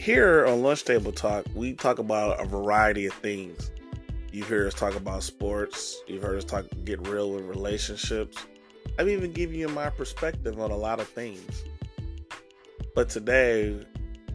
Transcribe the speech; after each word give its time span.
Here 0.00 0.46
on 0.46 0.62
Lunch 0.62 0.86
Table 0.86 1.12
Talk, 1.12 1.44
we 1.54 1.74
talk 1.74 1.98
about 1.98 2.40
a 2.40 2.46
variety 2.46 3.04
of 3.04 3.12
things. 3.12 3.70
You've 4.32 4.48
heard 4.48 4.66
us 4.66 4.72
talk 4.72 4.96
about 4.96 5.22
sports. 5.22 6.02
You've 6.06 6.22
heard 6.22 6.38
us 6.38 6.44
talk 6.46 6.64
get 6.86 7.06
real 7.06 7.30
with 7.30 7.44
relationships. 7.44 8.38
I've 8.98 9.10
even 9.10 9.30
given 9.34 9.56
you 9.56 9.68
my 9.68 9.90
perspective 9.90 10.58
on 10.58 10.70
a 10.70 10.76
lot 10.76 11.00
of 11.00 11.08
things. 11.08 11.64
But 12.94 13.10
today, 13.10 13.78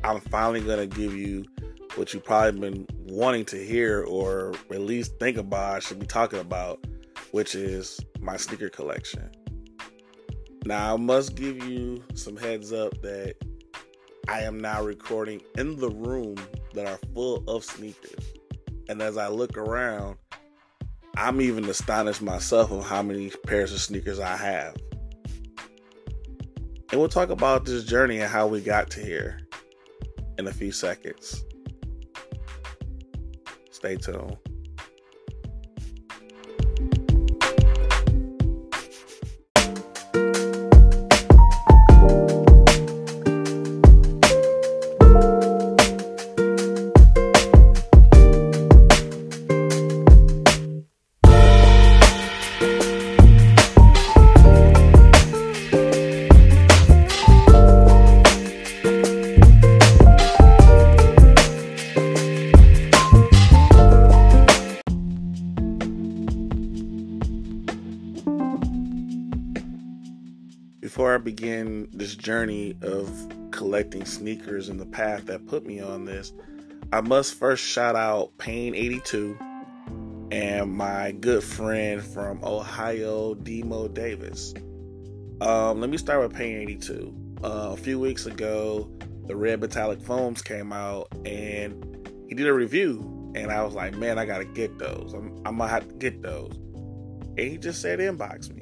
I'm 0.03 0.19
finally 0.19 0.61
going 0.61 0.87
to 0.87 0.95
give 0.95 1.15
you 1.15 1.45
what 1.95 2.13
you've 2.13 2.23
probably 2.23 2.59
been 2.59 2.87
wanting 3.07 3.45
to 3.45 3.57
hear 3.57 4.03
or 4.03 4.53
at 4.69 4.81
least 4.81 5.17
think 5.19 5.37
about, 5.37 5.77
I 5.77 5.79
should 5.79 5.97
be 5.97 6.05
talking 6.05 6.37
about, 6.37 6.85
which 7.31 7.55
is 7.55 7.99
my 8.19 8.37
sneaker 8.37 8.69
collection. 8.69 9.31
Now, 10.63 10.93
I 10.93 10.97
must 10.97 11.33
give 11.33 11.67
you 11.67 12.03
some 12.13 12.37
heads 12.37 12.71
up 12.71 13.01
that 13.01 13.37
I 14.27 14.41
am 14.41 14.59
now 14.59 14.81
recording 14.81 15.41
in 15.57 15.77
the 15.77 15.89
room 15.89 16.35
that 16.73 16.87
are 16.87 16.99
full 17.13 17.43
of 17.47 17.63
sneakers. 17.63 18.33
And 18.89 19.01
as 19.01 19.17
I 19.17 19.27
look 19.27 19.57
around, 19.57 20.17
I'm 21.15 21.41
even 21.41 21.65
astonished 21.65 22.21
myself 22.21 22.71
of 22.71 22.85
how 22.85 23.01
many 23.03 23.29
pairs 23.45 23.71
of 23.71 23.79
sneakers 23.81 24.19
I 24.19 24.35
have. 24.35 24.75
And 26.91 26.99
we'll 26.99 27.09
talk 27.09 27.29
about 27.29 27.65
this 27.65 27.83
journey 27.83 28.19
and 28.19 28.31
how 28.31 28.47
we 28.47 28.61
got 28.61 28.89
to 28.91 28.99
here 28.99 29.39
in 30.37 30.47
a 30.47 30.53
few 30.53 30.71
seconds. 30.71 31.43
Stay 33.71 33.95
tuned. 33.95 34.37
Begin 71.35 71.89
this 71.91 72.15
journey 72.15 72.77
of 72.81 73.11
collecting 73.51 74.05
sneakers 74.05 74.69
and 74.69 74.79
the 74.79 74.85
path 74.85 75.25
that 75.25 75.45
put 75.47 75.65
me 75.65 75.81
on 75.81 76.05
this, 76.05 76.31
I 76.93 77.01
must 77.01 77.33
first 77.33 77.61
shout 77.61 77.97
out 77.97 78.31
Pain82 78.37 80.31
and 80.31 80.71
my 80.71 81.11
good 81.11 81.43
friend 81.43 82.01
from 82.01 82.41
Ohio, 82.41 83.35
Demo 83.35 83.89
Davis. 83.89 84.53
Um, 85.41 85.81
let 85.81 85.89
me 85.89 85.97
start 85.97 86.21
with 86.21 86.37
Pain82. 86.37 87.43
Uh, 87.43 87.73
a 87.73 87.77
few 87.77 87.99
weeks 87.99 88.25
ago, 88.25 88.89
the 89.25 89.35
red 89.35 89.59
metallic 89.59 90.01
foams 90.01 90.41
came 90.41 90.71
out 90.71 91.09
and 91.25 92.07
he 92.29 92.35
did 92.35 92.47
a 92.47 92.53
review. 92.53 93.33
And 93.35 93.51
I 93.51 93.61
was 93.63 93.73
like, 93.73 93.93
man, 93.95 94.17
I 94.17 94.25
gotta 94.25 94.45
get 94.45 94.77
those. 94.77 95.13
I'm, 95.13 95.35
I'm 95.45 95.57
gonna 95.57 95.67
have 95.67 95.89
to 95.89 95.95
get 95.95 96.21
those. 96.21 96.55
And 97.37 97.39
he 97.39 97.57
just 97.57 97.81
said, 97.81 97.99
inbox 97.99 98.49
me 98.53 98.61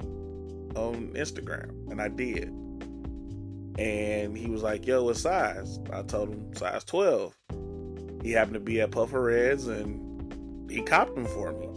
on 0.75 1.13
Instagram, 1.13 1.69
and 1.91 2.01
I 2.01 2.07
did. 2.07 2.51
And 3.77 4.37
he 4.37 4.49
was 4.49 4.61
like, 4.61 4.85
"Yo, 4.85 5.03
what 5.03 5.17
size?" 5.17 5.79
I 5.91 6.03
told 6.03 6.29
him 6.29 6.53
size 6.55 6.83
12. 6.83 7.35
He 8.21 8.31
happened 8.31 8.53
to 8.53 8.59
be 8.59 8.81
at 8.81 8.91
Puffer 8.91 9.21
Reds, 9.21 9.67
and 9.67 10.69
he 10.69 10.81
copped 10.81 11.15
them 11.15 11.25
for 11.25 11.51
me. 11.53 11.67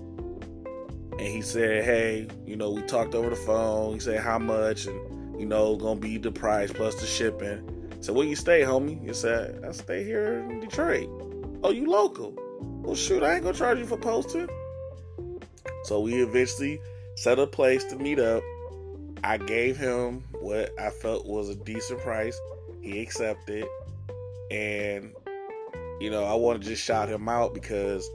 And 1.13 1.21
he 1.21 1.41
said, 1.41 1.85
"Hey, 1.85 2.29
you 2.45 2.57
know, 2.57 2.71
we 2.71 2.83
talked 2.83 3.15
over 3.15 3.31
the 3.31 3.37
phone. 3.37 3.95
He 3.95 4.01
said 4.01 4.21
how 4.21 4.39
much, 4.39 4.87
and 4.87 5.41
you 5.41 5.47
know, 5.47 5.77
gonna 5.77 5.99
be 5.99 6.19
the 6.19 6.31
price 6.31 6.73
plus 6.73 6.95
the 7.01 7.07
shipping." 7.07 7.63
So 8.01 8.13
where 8.13 8.27
you 8.27 8.37
stay, 8.37 8.61
homie? 8.61 9.05
He 9.05 9.13
said, 9.15 9.65
"I 9.67 9.73
stay 9.73 10.05
here 10.05 10.45
in 10.51 10.61
Detroit." 10.61 11.09
Oh, 11.65 11.71
you 11.71 11.91
local? 11.91 12.35
Well, 12.83 12.95
shoot, 12.95 13.23
I 13.23 13.35
ain't 13.35 13.43
gonna 13.43 13.57
charge 13.57 13.79
you 13.79 13.87
for 13.87 13.97
posting. 13.97 14.49
So 15.85 16.01
we 16.01 16.23
eventually 16.23 16.81
set 17.15 17.39
a 17.39 17.47
place 17.47 17.85
to 17.85 17.97
meet 17.97 18.19
up 18.19 18.43
I 19.27 19.39
gave 19.39 19.77
him 19.77 20.23
what 20.47 20.71
I 20.79 20.91
felt 20.91 21.27
was 21.27 21.49
a 21.49 21.57
decent 21.57 22.01
price. 22.01 22.41
He 22.81 23.01
accepted. 23.01 23.67
And, 24.53 25.13
you 26.01 26.09
know, 26.09 26.23
I 26.23 26.35
want 26.35 26.63
to 26.63 26.69
just 26.69 26.85
shout 26.85 27.09
him 27.09 27.29
out 27.29 27.53
because 27.53 28.09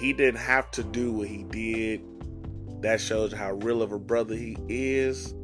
he 0.00 0.12
didn't 0.12 0.40
have 0.40 0.72
to 0.72 0.82
do 0.82 1.12
what 1.12 1.28
he 1.28 1.44
did. 1.44 2.02
That 2.82 3.00
shows 3.00 3.32
how 3.32 3.52
real 3.52 3.80
of 3.80 3.92
a 3.92 3.98
brother 3.98 4.34
he 4.34 4.56
is. 4.68 5.34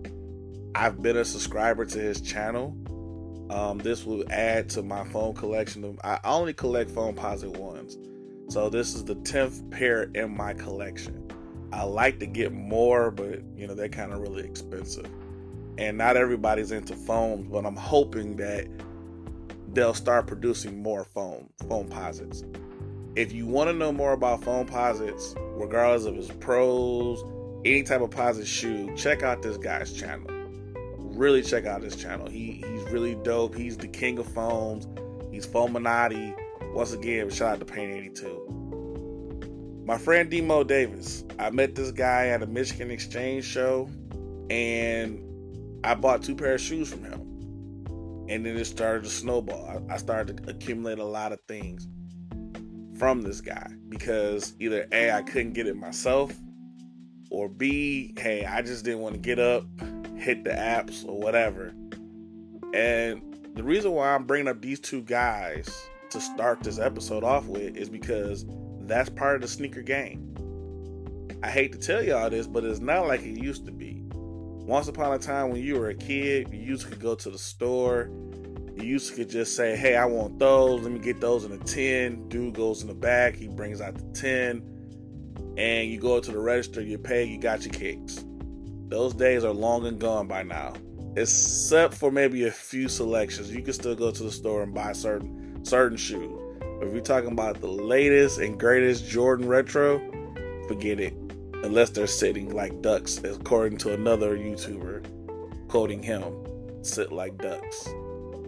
I've 0.75 1.01
been 1.01 1.17
a 1.17 1.25
subscriber 1.25 1.85
to 1.85 1.99
his 2.01 2.21
channel. 2.21 2.77
Um, 3.51 3.79
this 3.79 4.05
will 4.05 4.25
add 4.29 4.69
to 4.71 4.83
my 4.83 5.05
foam 5.05 5.37
collection. 5.37 5.97
I 6.03 6.19
only 6.25 6.53
collect 6.53 6.91
Foamposite 6.91 7.57
ones. 7.59 7.97
So 8.53 8.69
this 8.69 8.97
is 8.97 9.05
the 9.05 9.15
10th 9.17 9.71
pair 9.71 10.11
in 10.15 10.37
my 10.37 10.53
collection. 10.55 11.31
I 11.73 11.85
like 11.85 12.19
to 12.19 12.27
get 12.27 12.53
more, 12.53 13.13
but 13.13 13.41
you 13.57 13.69
know, 13.69 13.75
they're 13.75 13.89
kind 13.89 14.13
of 14.13 14.19
really 14.19 14.43
expensive. 14.43 15.09
And 15.79 15.99
not 15.99 16.17
everybody's 16.17 16.71
into 16.71 16.95
foams, 16.95 17.47
but 17.49 17.67
I'm 17.67 17.77
hoping 17.77 18.37
that 18.37 18.67
they'll 19.73 19.95
start 19.95 20.27
producing 20.27 20.83
more 20.83 21.05
foam, 21.05 21.51
Foamposites. 21.65 22.45
If 23.17 23.33
you 23.33 23.47
want 23.47 23.71
to 23.71 23.75
know 23.75 23.93
more 23.93 24.13
about 24.13 24.43
Foamposites, 24.43 25.35
regardless 25.59 26.07
of 26.07 26.15
his 26.15 26.29
pros, 26.29 27.25
any 27.65 27.83
type 27.83 28.01
of 28.01 28.11
posit 28.11 28.47
shoe, 28.47 28.95
check 28.97 29.23
out 29.23 29.43
this 29.43 29.57
guy's 29.57 29.93
channel. 29.93 30.31
Really 30.99 31.43
check 31.43 31.65
out 31.65 31.83
his 31.83 31.97
channel. 31.97 32.29
He 32.29 32.65
he's 32.67 32.83
really 32.91 33.15
dope. 33.17 33.55
He's 33.55 33.77
the 33.77 33.89
king 33.89 34.19
of 34.19 34.27
foams. 34.27 34.87
He's 35.31 35.47
Foaminati. 35.47 36.35
Once 36.73 36.93
again, 36.93 37.31
shout 37.31 37.53
out 37.53 37.59
to 37.61 37.65
Pain 37.65 37.91
82 37.91 38.65
my 39.85 39.99
friend 39.99 40.31
Demo 40.31 40.65
Davis. 40.65 41.25
I 41.39 41.51
met 41.51 41.75
this 41.75 41.91
guy 41.91 42.29
at 42.29 42.43
a 42.43 42.47
Michigan 42.47 42.91
Exchange 42.91 43.45
show, 43.45 43.89
and 44.49 45.21
I 45.85 45.95
bought 45.95 46.23
two 46.23 46.35
pair 46.35 46.55
of 46.55 46.61
shoes 46.61 46.91
from 46.91 47.05
him. 47.05 47.21
And 48.29 48.47
then 48.47 48.57
it 48.57 48.65
started 48.65 49.05
to 49.05 49.11
snowball. 49.11 49.85
I, 49.91 49.99
started 49.99 50.39
to 50.39 50.51
accumulate 50.51 50.99
a 50.99 51.05
lot 51.05 51.33
of 51.33 51.41
things 51.47 51.87
from 52.99 53.21
this 53.21 53.43
guy 53.43 53.71
because 53.91 54.55
either 54.59 54.87
A, 54.93 55.13
I 55.13 55.21
couldn't 55.21 55.53
get 55.53 55.67
it 55.67 55.77
myself, 55.77 56.33
or 57.31 57.51
B, 57.51 58.15
hey, 58.19 58.47
I 58.47 58.63
just 58.63 58.85
didn't 58.85 59.01
want 59.01 59.15
to 59.15 59.21
get 59.21 59.39
up, 59.39 59.67
hit 60.17 60.43
the 60.43 60.51
apps, 60.51 61.07
or 61.07 61.19
whatever. 61.19 61.75
And 62.73 63.37
the 63.55 63.63
reason 63.63 63.93
why 63.93 64.15
I'm 64.15 64.25
bringing 64.25 64.49
up 64.49 64.63
these 64.63 64.81
two 64.81 65.03
guys 65.03 65.69
to 66.11 66.21
start 66.21 66.63
this 66.63 66.79
episode 66.79 67.25
off 67.25 67.47
with 67.47 67.77
is 67.77 67.91
because 67.91 68.47
that's 68.81 69.11
part 69.11 69.37
of 69.37 69.43
the 69.43 69.49
sneaker 69.49 69.83
game. 69.83 70.31
I 71.43 71.51
hate 71.51 71.73
to 71.73 71.79
tell 71.79 72.03
y'all 72.03 72.31
this, 72.31 72.47
but 72.47 72.65
it's 72.65 72.81
not 72.81 73.07
like 73.07 73.21
it 73.21 73.39
used 73.39 73.67
to 73.67 73.73
be. 73.73 73.94
Once 74.65 74.89
upon 74.89 75.13
a 75.13 75.19
time, 75.19 75.51
when 75.51 75.63
you 75.63 75.79
were 75.79 75.91
a 75.91 75.95
kid, 75.95 76.49
you 76.51 76.59
used 76.59 76.91
to 76.91 76.97
go 76.97 77.15
to 77.15 77.29
the 77.29 77.39
store. 77.39 78.09
You 78.75 78.83
used 78.83 79.15
to 79.15 79.25
just 79.27 79.55
say, 79.55 79.77
"Hey, 79.77 79.95
I 79.95 80.07
want 80.07 80.39
those. 80.39 80.83
Let 80.83 80.91
me 80.91 80.99
get 80.99 81.21
those 81.21 81.45
in 81.45 81.53
a 81.53 81.59
tin." 81.59 82.29
Dude 82.31 82.55
goes 82.55 82.81
in 82.81 82.89
the 82.89 82.95
back. 82.95 83.37
He 83.37 83.47
brings 83.47 83.83
out 83.83 83.95
the 83.95 84.19
tin, 84.19 84.63
and 85.59 85.91
you 85.91 86.01
go 86.01 86.19
to 86.19 86.33
the 86.33 86.39
register. 86.39 86.81
You 86.81 86.97
pay. 86.97 87.25
You 87.25 87.39
got 87.39 87.63
your 87.63 87.75
kicks. 87.75 88.25
Those 88.89 89.13
days 89.13 89.45
are 89.45 89.53
long 89.53 89.87
and 89.87 90.01
gone 90.01 90.29
by 90.29 90.43
now. 90.43 90.73
Except 91.17 91.93
for 91.93 92.11
maybe 92.11 92.45
a 92.45 92.51
few 92.51 92.89
selections, 92.89 93.55
you 93.55 93.63
can 93.63 93.75
still 93.75 93.95
go 93.95 94.11
to 94.11 94.23
the 94.23 94.33
store 94.33 94.63
and 94.63 94.73
buy 94.73 94.93
certain 94.93 95.63
certain 95.63 95.99
shoes. 95.99 96.41
But 96.81 96.89
If 96.89 96.93
you're 96.93 97.03
talking 97.03 97.33
about 97.33 97.63
the 97.63 97.67
latest 97.67 98.39
and 98.39 98.61
greatest 98.61 99.07
Jordan 99.07 99.49
retro, 99.49 100.01
forget 100.69 101.01
it. 101.01 101.24
Unless 101.65 101.91
they're 101.91 102.07
sitting 102.07 102.55
like 102.55 102.83
ducks, 102.83 103.17
according 103.25 103.79
to 103.79 103.95
another 103.95 104.37
YouTuber 104.37 105.69
quoting 105.69 106.03
him, 106.03 106.23
sit 106.83 107.11
like 107.11 107.39
ducks. 107.39 107.89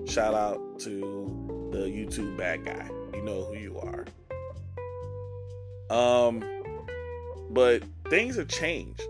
Shout 0.04 0.34
out 0.34 0.78
to 0.80 1.70
the 1.72 1.78
YouTube 1.78 2.36
bad 2.36 2.66
guy. 2.66 2.90
You 3.14 3.22
know 3.22 3.44
who 3.44 3.54
you 3.54 3.80
are. 3.80 4.04
Um, 5.88 6.44
but 7.48 7.82
things 8.10 8.36
have 8.36 8.48
changed, 8.48 9.02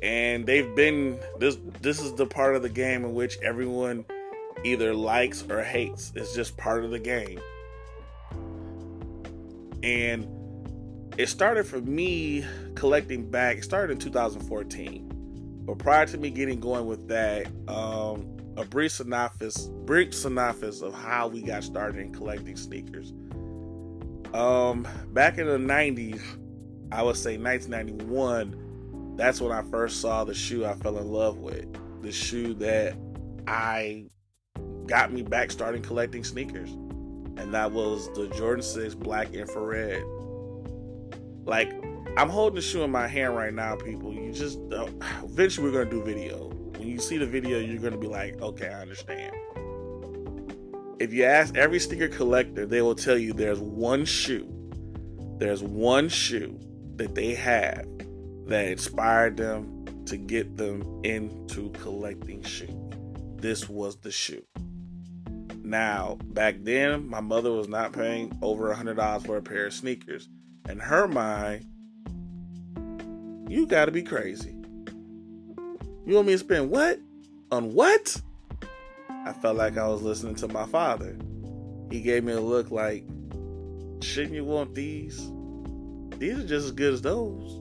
and 0.00 0.46
they've 0.46 0.72
been 0.76 1.18
this. 1.40 1.58
This 1.80 2.00
is 2.00 2.14
the 2.14 2.26
part 2.26 2.54
of 2.54 2.62
the 2.62 2.68
game 2.68 3.04
in 3.04 3.14
which 3.14 3.36
everyone 3.40 4.04
either 4.62 4.94
likes 4.94 5.44
or 5.50 5.60
hates. 5.60 6.12
It's 6.14 6.36
just 6.36 6.56
part 6.56 6.84
of 6.84 6.92
the 6.92 7.00
game. 7.00 7.40
And 9.82 10.43
it 11.16 11.28
started 11.28 11.66
for 11.66 11.80
me 11.80 12.44
collecting 12.74 13.30
back, 13.30 13.58
it 13.58 13.64
started 13.64 13.92
in 13.92 13.98
2014. 13.98 15.10
But 15.64 15.78
prior 15.78 16.06
to 16.06 16.18
me 16.18 16.30
getting 16.30 16.60
going 16.60 16.86
with 16.86 17.08
that, 17.08 17.46
um, 17.68 18.36
a 18.56 18.64
brief 18.64 18.92
synopsis, 18.92 19.68
brief 19.84 20.14
synopsis 20.14 20.82
of 20.82 20.94
how 20.94 21.28
we 21.28 21.42
got 21.42 21.64
started 21.64 22.00
in 22.00 22.12
collecting 22.12 22.56
sneakers. 22.56 23.12
Um, 24.34 24.86
back 25.12 25.38
in 25.38 25.46
the 25.46 25.58
'90s, 25.58 26.20
I 26.92 27.02
would 27.02 27.16
say 27.16 27.38
1991. 27.38 29.14
That's 29.16 29.40
when 29.40 29.52
I 29.52 29.62
first 29.62 30.00
saw 30.00 30.24
the 30.24 30.34
shoe 30.34 30.64
I 30.64 30.74
fell 30.74 30.98
in 30.98 31.10
love 31.10 31.38
with. 31.38 31.66
The 32.02 32.12
shoe 32.12 32.52
that 32.54 32.96
I 33.46 34.06
got 34.86 35.12
me 35.12 35.22
back 35.22 35.50
starting 35.50 35.82
collecting 35.82 36.24
sneakers, 36.24 36.70
and 36.70 37.54
that 37.54 37.72
was 37.72 38.12
the 38.14 38.28
Jordan 38.36 38.62
6 38.62 38.94
Black 38.96 39.32
Infrared. 39.32 40.04
Like, 41.44 41.72
I'm 42.16 42.28
holding 42.28 42.56
the 42.56 42.62
shoe 42.62 42.82
in 42.82 42.90
my 42.90 43.08
hand 43.08 43.36
right 43.36 43.52
now, 43.52 43.76
people. 43.76 44.12
You 44.12 44.32
just 44.32 44.58
uh, 44.72 44.88
eventually 45.24 45.70
we're 45.70 45.84
gonna 45.84 45.90
do 45.90 46.02
video. 46.02 46.48
When 46.78 46.88
you 46.88 46.98
see 46.98 47.18
the 47.18 47.26
video, 47.26 47.58
you're 47.58 47.80
gonna 47.80 47.98
be 47.98 48.06
like, 48.06 48.40
okay, 48.40 48.68
I 48.68 48.80
understand. 48.82 49.34
If 51.00 51.12
you 51.12 51.24
ask 51.24 51.56
every 51.56 51.80
sneaker 51.80 52.08
collector, 52.08 52.66
they 52.66 52.80
will 52.80 52.94
tell 52.94 53.18
you 53.18 53.32
there's 53.32 53.60
one 53.60 54.04
shoe, 54.04 54.48
there's 55.38 55.62
one 55.62 56.08
shoe 56.08 56.58
that 56.96 57.14
they 57.14 57.34
have 57.34 57.84
that 58.46 58.68
inspired 58.68 59.36
them 59.36 59.84
to 60.06 60.16
get 60.16 60.56
them 60.56 61.00
into 61.02 61.70
collecting 61.70 62.42
shoes. 62.42 62.70
This 63.36 63.68
was 63.68 63.96
the 63.96 64.10
shoe. 64.10 64.44
Now, 65.62 66.18
back 66.26 66.56
then, 66.60 67.08
my 67.08 67.20
mother 67.20 67.50
was 67.50 67.68
not 67.68 67.92
paying 67.92 68.38
over 68.42 68.70
a 68.70 68.76
hundred 68.76 68.96
dollars 68.98 69.24
for 69.24 69.38
a 69.38 69.42
pair 69.42 69.66
of 69.66 69.72
sneakers. 69.72 70.28
In 70.68 70.78
her 70.78 71.06
mind, 71.06 71.66
you 73.48 73.66
gotta 73.66 73.92
be 73.92 74.02
crazy. 74.02 74.56
You 76.06 76.14
want 76.14 76.26
me 76.26 76.32
to 76.32 76.38
spend 76.38 76.70
what? 76.70 76.98
On 77.50 77.74
what? 77.74 78.20
I 79.10 79.32
felt 79.32 79.56
like 79.56 79.76
I 79.76 79.86
was 79.88 80.02
listening 80.02 80.34
to 80.36 80.48
my 80.48 80.64
father. 80.66 81.16
He 81.90 82.00
gave 82.00 82.24
me 82.24 82.32
a 82.32 82.40
look 82.40 82.70
like, 82.70 83.06
shouldn't 84.00 84.34
you 84.34 84.44
want 84.44 84.74
these? 84.74 85.30
These 86.18 86.38
are 86.38 86.46
just 86.46 86.66
as 86.66 86.72
good 86.72 86.94
as 86.94 87.02
those. 87.02 87.60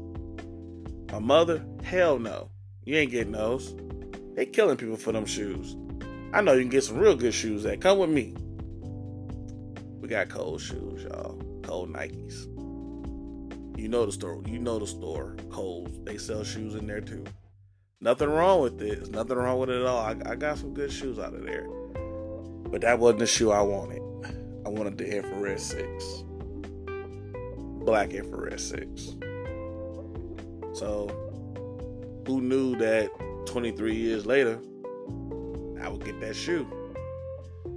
My 1.12 1.20
mother, 1.20 1.66
hell 1.84 2.20
no. 2.20 2.50
You 2.86 2.96
ain't 2.98 3.12
getting 3.12 3.34
those. 3.34 3.76
They 4.36 4.46
killing 4.46 4.78
people 4.78 4.98
for 4.98 5.12
them 5.12 5.26
shoes. 5.26 5.76
I 6.34 6.42
know 6.42 6.54
you 6.54 6.62
can 6.62 6.70
get 6.70 6.84
some 6.84 6.98
real 6.98 7.16
good 7.16 7.34
shoes 7.34 7.64
that 7.64 7.82
come 7.82 7.98
with 8.00 8.10
me. 8.10 8.34
We 10.02 10.08
got 10.08 10.30
Kohl's 10.30 10.62
shoes, 10.62 11.04
y'all. 11.04 11.40
Kohl's 11.64 11.90
Nikes. 11.90 12.53
You 13.84 13.90
know 13.90 14.06
the 14.06 14.14
store. 14.14 14.42
You 14.46 14.60
know 14.60 14.80
the 14.80 14.88
store. 14.88 15.36
Kohl's. 15.50 16.00
They 16.06 16.18
sell 16.18 16.46
shoes 16.46 16.74
in 16.76 16.88
there 16.88 17.02
too. 17.02 17.26
Nothing 18.00 18.30
wrong 18.30 18.62
with 18.62 18.82
it. 18.82 18.96
There's 18.96 19.10
nothing 19.10 19.36
wrong 19.36 19.60
with 19.60 19.70
it 19.70 19.82
at 19.82 19.86
all. 19.86 20.00
I, 20.00 20.16
I 20.26 20.36
got 20.36 20.58
some 20.58 20.74
good 20.74 20.90
shoes 20.90 21.20
out 21.20 21.34
of 21.34 21.44
there. 21.44 21.68
But 22.72 22.80
that 22.80 22.98
wasn't 22.98 23.20
the 23.20 23.28
shoe 23.28 23.52
I 23.52 23.62
wanted. 23.62 24.02
I 24.66 24.70
wanted 24.70 24.98
the 24.98 25.18
infrared 25.18 25.60
six. 25.60 26.24
Black 27.84 28.14
infrared 28.14 28.62
six. 28.62 29.18
So 30.72 31.10
who 32.26 32.40
knew 32.40 32.78
that 32.78 33.10
23 33.48 33.96
years 33.96 34.26
later 34.26 34.62
I 35.82 35.90
would 35.90 36.06
get 36.06 36.22
that 36.22 36.38
shoe? 36.38 36.66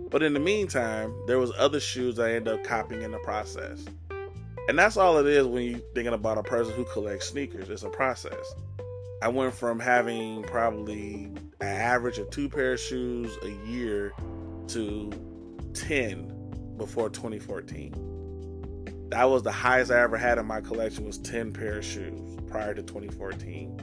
But 0.08 0.22
in 0.22 0.34
the 0.34 0.40
meantime, 0.40 1.12
there 1.26 1.40
was 1.40 1.50
other 1.58 1.80
shoes 1.80 2.20
I 2.20 2.34
ended 2.34 2.54
up 2.54 2.62
copying 2.62 3.02
in 3.02 3.10
the 3.10 3.18
process. 3.18 3.84
And 4.68 4.78
that's 4.78 4.96
all 4.96 5.18
it 5.18 5.26
is 5.26 5.46
when 5.46 5.62
you're 5.62 5.78
thinking 5.94 6.14
about 6.14 6.38
a 6.38 6.42
person 6.42 6.74
who 6.74 6.84
collects 6.84 7.28
sneakers. 7.28 7.70
It's 7.70 7.84
a 7.84 7.88
process. 7.88 8.54
I 9.22 9.28
went 9.28 9.54
from 9.54 9.78
having 9.78 10.42
probably 10.42 11.30
an 11.60 11.68
average 11.68 12.18
of 12.18 12.30
two 12.30 12.48
pair 12.48 12.72
of 12.72 12.80
shoes 12.80 13.36
a 13.42 13.50
year 13.68 14.12
to 14.68 15.12
10 15.72 16.74
before 16.76 17.08
2014. 17.10 19.08
That 19.10 19.24
was 19.24 19.44
the 19.44 19.52
highest 19.52 19.92
I 19.92 20.00
ever 20.00 20.16
had 20.16 20.38
in 20.38 20.46
my 20.46 20.60
collection 20.60 21.06
was 21.06 21.18
10 21.18 21.52
pair 21.52 21.78
of 21.78 21.84
shoes 21.84 22.36
prior 22.48 22.74
to 22.74 22.82
2014. 22.82 23.80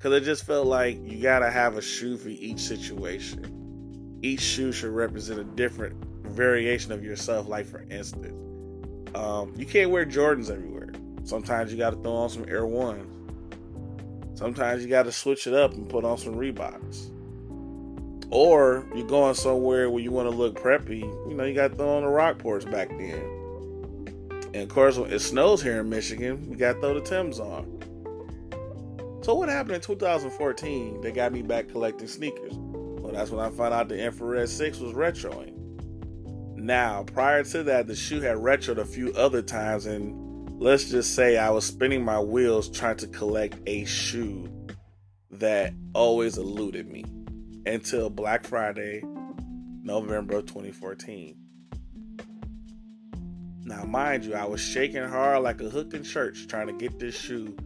Cause 0.00 0.12
it 0.12 0.24
just 0.24 0.44
felt 0.44 0.66
like 0.66 0.98
you 1.04 1.22
gotta 1.22 1.50
have 1.50 1.76
a 1.76 1.82
shoe 1.82 2.16
for 2.16 2.28
each 2.28 2.60
situation. 2.60 4.18
Each 4.22 4.40
shoe 4.40 4.72
should 4.72 4.90
represent 4.90 5.40
a 5.40 5.44
different 5.44 6.04
variation 6.26 6.92
of 6.92 7.02
yourself. 7.02 7.48
Like 7.48 7.66
for 7.66 7.82
instance, 7.88 8.45
um, 9.16 9.54
you 9.56 9.66
can't 9.66 9.90
wear 9.90 10.04
Jordans 10.04 10.50
everywhere. 10.50 10.92
Sometimes 11.24 11.72
you 11.72 11.78
gotta 11.78 11.96
throw 11.96 12.12
on 12.12 12.30
some 12.30 12.44
Air 12.48 12.66
Ones. 12.66 13.12
Sometimes 14.38 14.82
you 14.82 14.88
gotta 14.90 15.10
switch 15.10 15.46
it 15.46 15.54
up 15.54 15.72
and 15.72 15.88
put 15.88 16.04
on 16.04 16.18
some 16.18 16.34
Reeboks. 16.34 17.10
Or 18.30 18.86
you're 18.94 19.06
going 19.06 19.34
somewhere 19.34 19.88
where 19.88 20.02
you 20.02 20.10
want 20.10 20.28
to 20.28 20.36
look 20.36 20.60
preppy, 20.60 21.00
you 21.00 21.34
know, 21.34 21.44
you 21.44 21.54
got 21.54 21.68
to 21.70 21.76
throw 21.76 21.96
on 21.96 22.02
the 22.02 22.08
Rockports 22.08 22.68
back 22.70 22.88
then. 22.88 23.36
And 24.52 24.56
of 24.56 24.68
course, 24.68 24.96
when 24.96 25.12
it 25.12 25.20
snows 25.20 25.62
here 25.62 25.80
in 25.80 25.88
Michigan, 25.88 26.44
you 26.50 26.56
got 26.56 26.74
to 26.74 26.80
throw 26.80 26.94
the 26.94 27.00
Tims 27.02 27.38
on. 27.38 27.72
So 29.22 29.34
what 29.34 29.48
happened 29.48 29.76
in 29.76 29.80
2014 29.80 31.00
that 31.02 31.14
got 31.14 31.32
me 31.32 31.42
back 31.42 31.68
collecting 31.68 32.08
sneakers? 32.08 32.54
Well, 32.54 33.12
that's 33.12 33.30
when 33.30 33.44
I 33.44 33.50
found 33.50 33.74
out 33.74 33.88
the 33.88 33.98
Infrared 33.98 34.48
6 34.48 34.78
was 34.80 34.92
retroing. 34.92 35.55
Now, 36.66 37.04
prior 37.04 37.44
to 37.44 37.62
that, 37.62 37.86
the 37.86 37.94
shoe 37.94 38.20
had 38.22 38.38
retroed 38.38 38.78
a 38.78 38.84
few 38.84 39.12
other 39.12 39.40
times, 39.40 39.86
and 39.86 40.60
let's 40.60 40.90
just 40.90 41.14
say 41.14 41.38
I 41.38 41.50
was 41.50 41.64
spinning 41.64 42.04
my 42.04 42.18
wheels 42.18 42.68
trying 42.68 42.96
to 42.96 43.06
collect 43.06 43.60
a 43.68 43.84
shoe 43.84 44.50
that 45.30 45.74
always 45.94 46.38
eluded 46.38 46.88
me 46.88 47.04
until 47.66 48.10
Black 48.10 48.44
Friday, 48.44 49.00
November 49.84 50.38
of 50.38 50.46
2014. 50.46 51.36
Now, 53.62 53.84
mind 53.84 54.24
you, 54.24 54.34
I 54.34 54.44
was 54.44 54.60
shaking 54.60 55.04
hard 55.04 55.44
like 55.44 55.60
a 55.60 55.70
hook 55.70 55.94
in 55.94 56.02
church 56.02 56.48
trying 56.48 56.66
to 56.66 56.72
get 56.72 56.98
this 56.98 57.14
shoe 57.16 57.56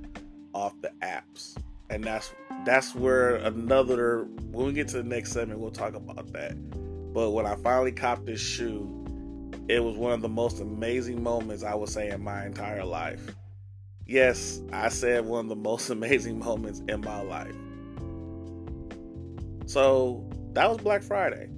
off 0.53 0.75
the 0.83 0.93
apps. 1.01 1.57
And 1.89 2.05
that's 2.05 2.35
that's 2.67 2.95
where 2.95 3.37
another 3.37 4.25
when 4.51 4.67
we 4.67 4.73
get 4.75 4.89
to 4.89 4.99
the 4.99 5.09
next 5.09 5.33
segment 5.33 5.59
we'll 5.59 5.71
talk 5.71 5.95
about 5.95 6.31
that. 6.35 6.55
But 7.13 7.31
when 7.31 7.47
I 7.47 7.57
finally 7.57 7.93
copped 7.93 8.27
this 8.27 8.41
shoe, 8.41 8.97
it 9.69 9.83
was 9.83 9.97
one 9.97 10.13
of 10.13 10.21
the 10.21 10.29
most 10.29 10.61
amazing 10.61 11.23
moments 11.23 11.63
I 11.63 11.75
would 11.75 11.89
say 11.89 12.11
in 12.11 12.23
my 12.23 12.47
entire 12.47 12.85
life. 12.85 13.35
Yes, 14.07 14.61
I 14.73 14.89
said 14.89 15.25
one 15.25 15.47
of 15.47 15.49
the 15.49 15.57
most 15.71 15.91
amazing 15.91 16.39
moments 16.39 16.83
in 16.89 17.01
my 17.01 17.23
life. 17.23 17.55
So 19.67 20.29
that 20.53 20.69
was 20.69 20.79
Black 20.79 21.03
Friday. 21.03 21.49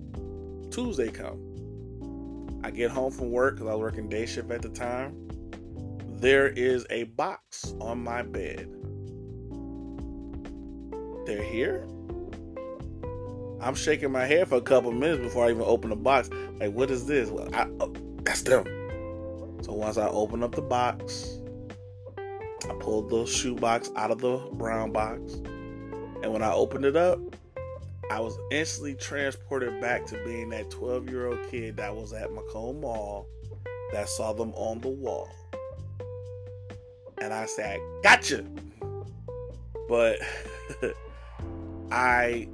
Tuesday 0.71 1.11
come. 1.11 2.61
I 2.65 2.71
get 2.71 2.91
home 2.91 3.11
from 3.11 3.31
work 3.31 3.55
because 3.55 3.69
I 3.69 3.75
was 3.75 3.81
working 3.81 4.09
day 4.09 4.27
shift 4.27 4.51
at 4.51 4.63
the 4.63 4.69
time. 4.69 5.29
There 6.17 6.49
is 6.49 6.87
a 6.91 7.05
box 7.05 7.75
on 7.81 8.05
my 8.05 8.23
bed. 8.23 8.69
They're 11.27 11.43
here. 11.43 11.87
I'm 13.63 13.77
shaking 13.77 14.11
my 14.11 14.27
head 14.27 14.49
for 14.49 14.57
a 14.57 14.61
couple 14.61 14.91
minutes 14.91 15.23
before 15.23 15.47
I 15.47 15.51
even 15.51 15.63
open 15.63 15.91
the 15.91 15.97
box. 15.97 16.29
Like, 16.59 16.73
what 16.73 16.91
is 16.91 17.07
this? 17.07 17.31
Well, 17.31 17.49
I, 17.55 17.69
oh, 17.79 17.93
that's 18.23 18.43
them. 18.43 18.65
So 19.63 19.73
once 19.73 19.97
I 19.99 20.09
open 20.09 20.43
up 20.43 20.57
the 20.57 20.63
box, 20.63 21.39
I 22.69 22.75
pulled 22.81 23.09
the 23.09 23.25
shoe 23.25 23.55
box 23.55 23.91
out 23.95 24.11
of 24.11 24.21
the 24.21 24.39
brown 24.55 24.91
box. 24.91 25.35
And 26.23 26.33
when 26.33 26.43
I 26.43 26.53
opened 26.53 26.85
it 26.85 26.97
up, 26.97 27.21
I 28.11 28.19
was 28.19 28.37
instantly 28.51 28.97
transported 28.97 29.81
back 29.81 30.07
to 30.07 30.23
being 30.25 30.51
that 30.51 30.69
12 30.71 31.09
year 31.09 31.29
old 31.29 31.39
kid 31.49 31.77
that 31.77 31.95
was 31.95 32.13
at 32.13 32.33
Macomb 32.33 32.81
Mall 32.81 33.29
that 33.93 34.09
saw 34.09 34.33
them 34.33 34.53
on 34.55 34.81
the 34.81 34.89
wall. 34.89 35.31
And 37.19 37.33
I 37.33 37.47
said, 37.47 37.79
gotcha. 38.03 38.45
But 39.89 40.19
I 41.93 42.49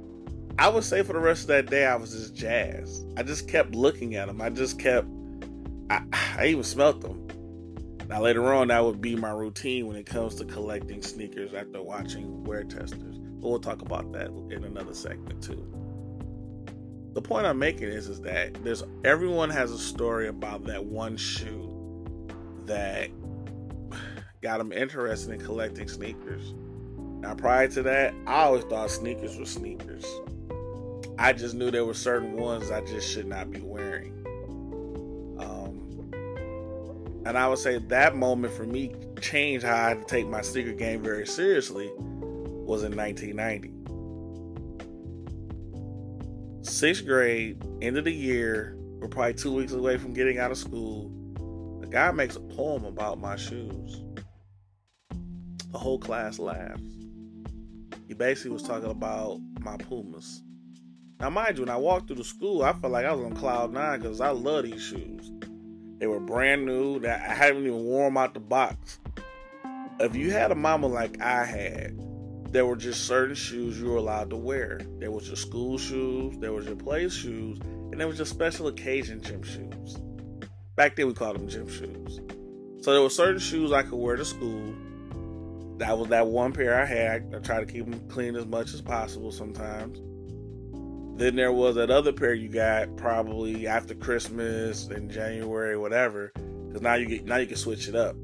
I 0.59 0.67
would 0.67 0.83
say 0.83 1.03
for 1.03 1.13
the 1.13 1.19
rest 1.19 1.43
of 1.43 1.47
that 1.47 1.67
day 1.67 1.85
I 1.85 1.95
was 1.95 2.11
just 2.11 2.35
jazzed. 2.35 3.05
I 3.17 3.23
just 3.23 3.47
kept 3.47 3.73
looking 3.73 4.15
at 4.15 4.27
them. 4.27 4.41
I 4.41 4.49
just 4.49 4.77
kept 4.77 5.07
I, 5.89 6.01
I 6.11 6.47
even 6.47 6.65
smelt 6.65 6.99
them. 6.99 7.27
Now 8.09 8.21
later 8.21 8.53
on 8.53 8.67
that 8.67 8.83
would 8.83 8.99
be 8.99 9.15
my 9.15 9.31
routine 9.31 9.87
when 9.87 9.95
it 9.95 10.05
comes 10.05 10.35
to 10.35 10.43
collecting 10.43 11.01
sneakers 11.01 11.53
after 11.53 11.81
watching 11.81 12.43
wear 12.43 12.65
testers. 12.65 13.17
But 13.17 13.49
we'll 13.49 13.59
talk 13.59 13.81
about 13.81 14.11
that 14.11 14.31
in 14.53 14.65
another 14.65 14.93
segment 14.93 15.41
too. 15.41 15.65
The 17.13 17.21
point 17.21 17.45
I'm 17.45 17.57
making 17.57 17.87
is, 17.87 18.09
is 18.09 18.19
that 18.21 18.61
there's 18.61 18.83
everyone 19.05 19.51
has 19.51 19.71
a 19.71 19.79
story 19.79 20.27
about 20.27 20.65
that 20.65 20.83
one 20.83 21.15
shoe 21.15 21.73
that 22.65 23.09
got 24.41 24.57
them 24.57 24.73
interested 24.73 25.31
in 25.31 25.39
collecting 25.39 25.87
sneakers. 25.87 26.53
Now, 27.21 27.33
prior 27.33 27.69
to 27.69 27.81
that, 27.83 28.13
I 28.27 28.43
always 28.43 28.65
thought 28.65 28.91
sneakers 28.91 29.37
were 29.37 29.45
sneakers. 29.45 30.05
I 31.19 31.33
just 31.33 31.53
knew 31.53 31.69
there 31.69 31.83
were 31.83 31.93
certain 31.93 32.37
ones 32.37 32.71
I 32.71 32.79
just 32.79 33.11
should 33.11 33.27
not 33.27 33.51
be 33.51 33.59
wearing. 33.59 34.13
Um, 35.37 36.13
and 37.25 37.37
I 37.37 37.45
would 37.49 37.59
say 37.59 37.77
that 37.77 38.15
moment 38.15 38.53
for 38.53 38.63
me 38.63 38.95
changed 39.19 39.65
how 39.65 39.75
I 39.75 39.89
had 39.89 39.99
to 39.99 40.05
take 40.05 40.29
my 40.29 40.41
sneaker 40.41 40.71
game 40.71 41.03
very 41.03 41.27
seriously 41.27 41.91
was 41.97 42.83
in 42.83 42.95
1990. 42.95 43.73
sixth 46.61 47.05
grade, 47.05 47.61
end 47.81 47.97
of 47.97 48.05
the 48.05 48.13
year, 48.13 48.77
we're 48.99 49.09
probably 49.09 49.33
two 49.33 49.53
weeks 49.53 49.73
away 49.73 49.97
from 49.97 50.13
getting 50.13 50.37
out 50.37 50.51
of 50.51 50.57
school. 50.57 51.11
The 51.81 51.87
guy 51.87 52.11
makes 52.11 52.37
a 52.37 52.39
poem 52.39 52.85
about 52.85 53.19
my 53.19 53.35
shoes. 53.35 54.01
The 55.73 55.77
whole 55.77 55.99
class 55.99 56.39
laughs. 56.39 56.81
He 58.07 58.13
basically 58.13 58.51
was 58.51 58.63
talking 58.63 58.89
about 58.89 59.41
my 59.59 59.75
Pumas. 59.75 60.43
Now, 61.19 61.29
mind 61.29 61.57
you, 61.57 61.63
when 61.63 61.69
I 61.69 61.75
walked 61.75 62.07
through 62.07 62.15
the 62.15 62.23
school, 62.23 62.63
I 62.63 62.71
felt 62.71 62.93
like 62.93 63.05
I 63.05 63.11
was 63.11 63.25
on 63.25 63.35
cloud 63.35 63.73
nine 63.73 63.99
because 63.99 64.21
I 64.21 64.29
love 64.29 64.63
these 64.63 64.81
shoes. 64.81 65.31
They 65.97 66.07
were 66.07 66.21
brand 66.21 66.65
new. 66.65 66.99
That 66.99 67.29
I 67.29 67.33
haven't 67.33 67.63
even 67.63 67.83
worn 67.83 68.13
them 68.13 68.17
out 68.17 68.33
the 68.33 68.39
box. 68.39 68.99
If 69.99 70.15
you 70.15 70.31
had 70.31 70.51
a 70.51 70.55
mama 70.55 70.87
like 70.87 71.19
I 71.19 71.43
had, 71.43 71.99
there 72.53 72.65
were 72.65 72.77
just 72.77 73.05
certain 73.05 73.35
shoes 73.35 73.77
you 73.77 73.89
were 73.89 73.97
allowed 73.97 74.29
to 74.29 74.37
wear. 74.37 74.79
There 74.99 75.11
was 75.11 75.27
your 75.27 75.35
school 75.35 75.77
shoes, 75.77 76.37
there 76.37 76.53
was 76.53 76.65
your 76.65 76.77
play 76.77 77.09
shoes, 77.09 77.59
and 77.61 77.99
there 77.99 78.07
was 78.07 78.17
your 78.17 78.25
special 78.25 78.67
occasion 78.67 79.21
gym 79.21 79.43
shoes. 79.43 79.97
Back 80.77 80.95
then 80.95 81.07
we 81.07 81.13
called 81.13 81.35
them 81.35 81.49
gym 81.49 81.67
shoes. 81.67 82.21
So 82.81 82.93
there 82.93 83.01
were 83.01 83.09
certain 83.09 83.39
shoes 83.39 83.73
I 83.73 83.83
could 83.83 83.99
wear 83.99 84.15
to 84.15 84.23
school. 84.23 84.73
That 85.79 85.97
was 85.97 86.07
that 86.09 86.27
one 86.27 86.53
pair 86.53 86.81
I 86.81 86.85
had. 86.85 87.35
I 87.35 87.39
try 87.39 87.59
to 87.59 87.65
keep 87.65 87.89
them 87.89 88.07
clean 88.07 88.37
as 88.37 88.45
much 88.45 88.73
as 88.73 88.81
possible 88.81 89.33
sometimes. 89.33 89.99
Then 91.19 91.35
there 91.35 91.51
was 91.51 91.75
that 91.75 91.91
other 91.91 92.13
pair 92.13 92.33
you 92.33 92.47
got 92.47 92.95
probably 92.95 93.67
after 93.67 93.93
Christmas 93.93 94.87
in 94.87 95.09
January, 95.09 95.77
whatever. 95.77 96.31
Because 96.33 96.81
now 96.81 96.93
you 96.93 97.07
get 97.07 97.25
now 97.25 97.35
you 97.35 97.45
can 97.45 97.57
switch 97.57 97.89
it 97.89 97.95
up. 97.95 98.15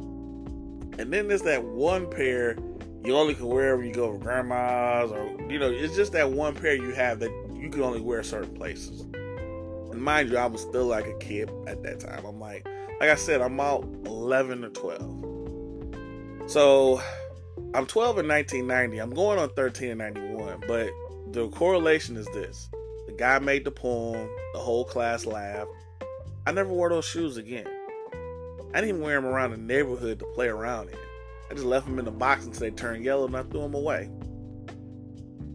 And 0.98 1.12
then 1.12 1.28
there's 1.28 1.42
that 1.42 1.62
one 1.62 2.10
pair 2.10 2.58
you 3.04 3.18
only 3.18 3.36
can 3.36 3.48
wear 3.48 3.76
when 3.76 3.86
you 3.86 3.94
go 3.94 4.14
to 4.14 4.18
grandma's 4.18 5.12
or 5.12 5.26
you 5.50 5.60
know, 5.60 5.70
it's 5.70 5.94
just 5.98 6.14
that 6.14 6.32
one 6.32 6.56
pair 6.56 6.74
you 6.74 6.94
have 6.94 7.20
that 7.20 7.32
you 7.54 7.70
can 7.70 7.82
only 7.82 8.00
wear 8.00 8.24
certain 8.24 8.56
places. 8.56 9.02
And 9.02 10.02
mind 10.02 10.30
you, 10.30 10.38
I 10.38 10.46
was 10.46 10.62
still 10.62 10.86
like 10.86 11.06
a 11.06 11.18
kid 11.18 11.52
at 11.68 11.84
that 11.84 12.00
time. 12.00 12.26
I'm 12.26 12.40
like, 12.40 12.66
like 13.02 13.10
I 13.10 13.16
said, 13.16 13.42
I'm 13.42 13.60
out 13.60 13.84
11 14.06 14.64
or 14.64 14.70
12. 14.70 16.50
So 16.50 17.02
I'm 17.74 17.88
12 17.88 18.20
in 18.20 18.28
1990. 18.30 19.00
I'm 19.00 19.14
going 19.14 19.38
on 19.38 19.50
13 19.50 19.90
in 19.90 19.98
91. 19.98 20.64
But 20.66 20.92
the 21.34 21.50
correlation 21.50 22.16
is 22.16 22.28
this 22.28 22.70
guy 23.18 23.40
made 23.40 23.64
the 23.64 23.72
poem, 23.72 24.30
the 24.54 24.60
whole 24.60 24.86
class 24.86 25.26
laughed. 25.26 25.72
I 26.46 26.52
never 26.52 26.70
wore 26.70 26.90
those 26.90 27.06
shoes 27.06 27.38
again. 27.38 27.68
I 28.74 28.82
didn't 28.82 28.90
even 28.90 29.02
wear 29.02 29.16
them 29.16 29.26
around 29.26 29.52
the 29.52 29.58
neighborhood 29.58 30.20
to 30.20 30.26
play 30.36 30.48
around 30.48 30.90
in. 30.90 30.98
I 31.50 31.54
just 31.54 31.66
left 31.66 31.86
them 31.86 31.98
in 31.98 32.06
the 32.06 32.12
box 32.12 32.46
until 32.46 32.62
they 32.62 32.72
turned 32.72 33.04
yellow 33.04 33.26
and 33.26 33.38
I 33.38 33.44
threw 33.44 33.62
them 33.62 33.74
away. 33.74 34.10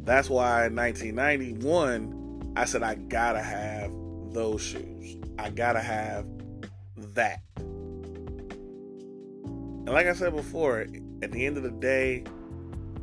That's 0.05 0.31
why 0.31 0.67
in 0.67 0.75
1991, 0.75 2.55
I 2.57 2.65
said, 2.65 2.83
I 2.83 2.95
gotta 2.95 3.43
have 3.43 3.93
those 4.33 4.63
shoes. 4.63 5.17
I 5.39 5.51
gotta 5.51 5.81
have 5.81 6.27
that. 7.15 7.43
And 7.57 9.91
like 9.91 10.07
I 10.07 10.15
said 10.15 10.35
before, 10.35 10.87
at 11.23 11.33
the 11.33 11.45
end 11.45 11.57
of 11.57 11.63
the 11.63 11.71
day, 11.71 12.25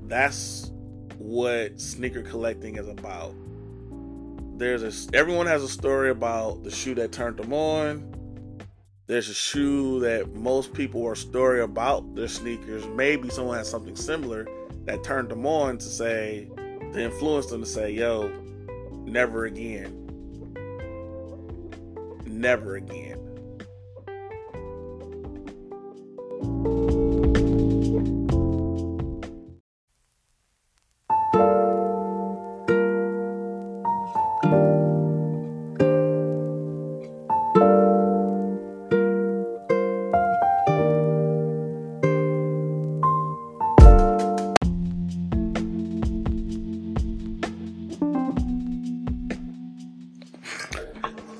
that's 0.03 0.71
what 1.17 1.79
sneaker 1.79 2.23
collecting 2.23 2.77
is 2.77 2.87
about 2.87 3.35
there's 4.57 4.83
a 4.83 5.15
everyone 5.15 5.45
has 5.45 5.63
a 5.63 5.69
story 5.69 6.09
about 6.09 6.63
the 6.63 6.71
shoe 6.71 6.95
that 6.95 7.11
turned 7.11 7.37
them 7.37 7.53
on. 7.53 8.59
There's 9.05 9.29
a 9.29 9.33
shoe 9.33 9.99
that 10.01 10.33
most 10.33 10.73
people 10.73 11.05
are 11.07 11.15
story 11.15 11.61
about 11.61 12.15
their 12.15 12.27
sneakers. 12.27 12.85
Maybe 12.87 13.29
someone 13.29 13.57
has 13.57 13.69
something 13.69 13.95
similar 13.95 14.47
that 14.85 15.03
turned 15.03 15.29
them 15.29 15.45
on 15.45 15.77
to 15.77 15.85
say 15.85 16.49
to 16.93 16.99
influence 16.99 17.47
them 17.47 17.61
to 17.61 17.67
say, 17.67 17.91
"Yo, 17.91 18.29
never 19.05 19.45
again, 19.45 19.93
never 22.25 22.75
again." 22.75 23.16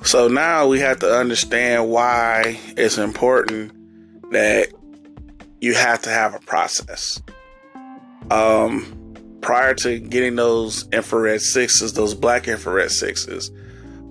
So 0.08 0.30
now 0.30 0.68
we 0.68 0.80
have 0.80 1.00
to 1.00 1.14
understand 1.14 1.90
why 1.90 2.58
it's 2.78 2.98
important 2.98 3.74
that 4.32 4.70
you 5.60 5.74
have 5.74 6.04
to 6.04 6.10
have 6.10 6.34
a 6.34 6.40
process. 6.40 7.22
Um, 8.32 9.14
prior 9.42 9.74
to 9.74 10.00
getting 10.00 10.38
those 10.38 10.88
infrared 10.94 11.42
sixes, 11.42 11.92
those 11.92 12.14
black 12.14 12.48
infrared 12.48 12.92
sixes, 12.92 13.52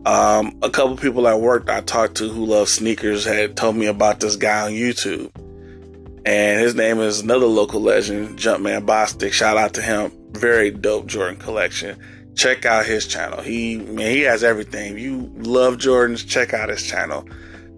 um, 0.05 0.59
a 0.61 0.69
couple 0.69 0.99
people 0.99 1.27
at 1.27 1.41
work 1.41 1.71
I 1.71 1.81
talked 1.81 2.17
to 2.17 2.29
who 2.29 2.45
love 2.45 2.69
sneakers 2.69 3.25
had 3.25 3.57
told 3.57 3.77
me 3.77 3.87
about 3.87 4.21
this 4.21 4.37
guy 4.37 4.67
on 4.67 4.73
YouTube. 4.73 5.31
And 6.27 6.61
his 6.61 6.75
name 6.75 7.01
is 7.01 7.21
another 7.21 7.47
local 7.47 7.81
legend, 7.81 8.39
Jumpman 8.39 8.85
Bostic. 8.85 9.33
Shout 9.33 9.57
out 9.57 9.73
to 9.73 9.81
him. 9.81 10.13
Very 10.33 10.71
dope 10.71 11.07
Jordan 11.07 11.39
collection 11.39 11.99
check 12.37 12.67
out 12.67 12.87
his 12.87 13.07
channel. 13.07 13.41
He 13.41 13.79
man, 13.79 14.11
he 14.11 14.21
has 14.21 14.45
everything. 14.45 14.97
You 14.99 15.33
love 15.39 15.77
Jordans, 15.77 16.27
check 16.27 16.55
out 16.55 16.69
his 16.69 16.83
channel. 16.83 17.27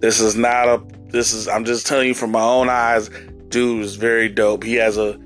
This 0.01 0.21
is 0.21 0.37
not 0.37 0.69
a 0.69 0.83
this 1.11 1.33
is 1.33 1.49
I'm 1.49 1.65
just 1.65 1.87
telling 1.87 2.09
you 2.09 2.15
from 2.15 2.33
my 2.33 2.43
own 2.43 2.69
eyes, 2.69 3.09
dude 3.49 3.85
is 3.85 3.97
very 3.97 4.29
dope. 4.29 4.65
He 4.65 4.75
has 4.75 4.99
a 4.99 5.19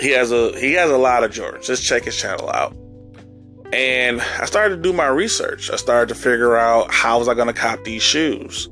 he 0.00 0.10
has 0.10 0.32
a 0.32 0.58
he 0.58 0.72
has 0.74 0.90
a 0.90 0.96
lot 0.96 1.24
of 1.24 1.32
Jordans. 1.32 1.66
Just 1.66 1.84
check 1.84 2.04
his 2.04 2.16
channel 2.16 2.48
out. 2.50 2.74
And 3.72 4.20
I 4.20 4.44
started 4.44 4.76
to 4.76 4.82
do 4.82 4.92
my 4.92 5.06
research. 5.06 5.70
I 5.70 5.76
started 5.76 6.14
to 6.14 6.20
figure 6.20 6.56
out 6.56 6.92
how 6.92 7.18
was 7.18 7.28
I 7.28 7.34
gonna 7.34 7.52
cop 7.52 7.84
these 7.84 8.02
shoes. 8.02 8.68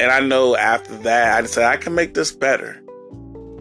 And 0.00 0.10
I 0.10 0.20
know 0.20 0.56
after 0.56 0.96
that, 0.98 1.44
I 1.44 1.46
said 1.46 1.64
I 1.64 1.76
can 1.76 1.94
make 1.94 2.14
this 2.14 2.32
better. 2.32 2.80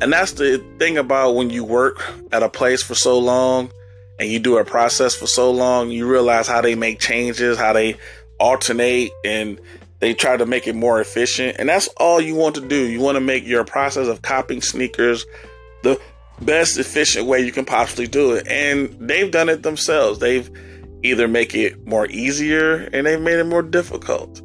And 0.01 0.11
that's 0.11 0.33
the 0.33 0.63
thing 0.79 0.97
about 0.97 1.35
when 1.35 1.49
you 1.49 1.63
work 1.63 2.03
at 2.31 2.43
a 2.43 2.49
place 2.49 2.81
for 2.81 2.95
so 2.95 3.17
long 3.17 3.71
and 4.19 4.29
you 4.29 4.39
do 4.39 4.57
a 4.57 4.65
process 4.65 5.15
for 5.15 5.27
so 5.27 5.51
long, 5.51 5.89
you 5.89 6.07
realize 6.07 6.47
how 6.47 6.61
they 6.61 6.75
make 6.75 6.99
changes, 6.99 7.57
how 7.57 7.73
they 7.73 7.97
alternate, 8.39 9.11
and 9.25 9.59
they 9.99 10.13
try 10.13 10.37
to 10.37 10.45
make 10.45 10.67
it 10.67 10.75
more 10.75 10.99
efficient. 10.99 11.55
And 11.57 11.69
that's 11.69 11.87
all 11.97 12.19
you 12.19 12.35
want 12.35 12.55
to 12.55 12.61
do. 12.61 12.75
You 12.75 12.99
want 12.99 13.15
to 13.15 13.21
make 13.21 13.45
your 13.45 13.63
process 13.63 14.07
of 14.07 14.21
copying 14.21 14.61
sneakers 14.61 15.25
the 15.83 15.99
best 16.41 16.77
efficient 16.77 17.25
way 17.25 17.39
you 17.39 17.51
can 17.51 17.65
possibly 17.65 18.07
do 18.07 18.33
it. 18.33 18.47
And 18.47 18.95
they've 18.99 19.31
done 19.31 19.49
it 19.49 19.63
themselves. 19.63 20.19
They've 20.19 20.49
either 21.03 21.27
make 21.27 21.55
it 21.55 21.87
more 21.87 22.05
easier 22.07 22.89
and 22.93 23.07
they've 23.07 23.21
made 23.21 23.39
it 23.39 23.45
more 23.45 23.61
difficult. 23.61 24.41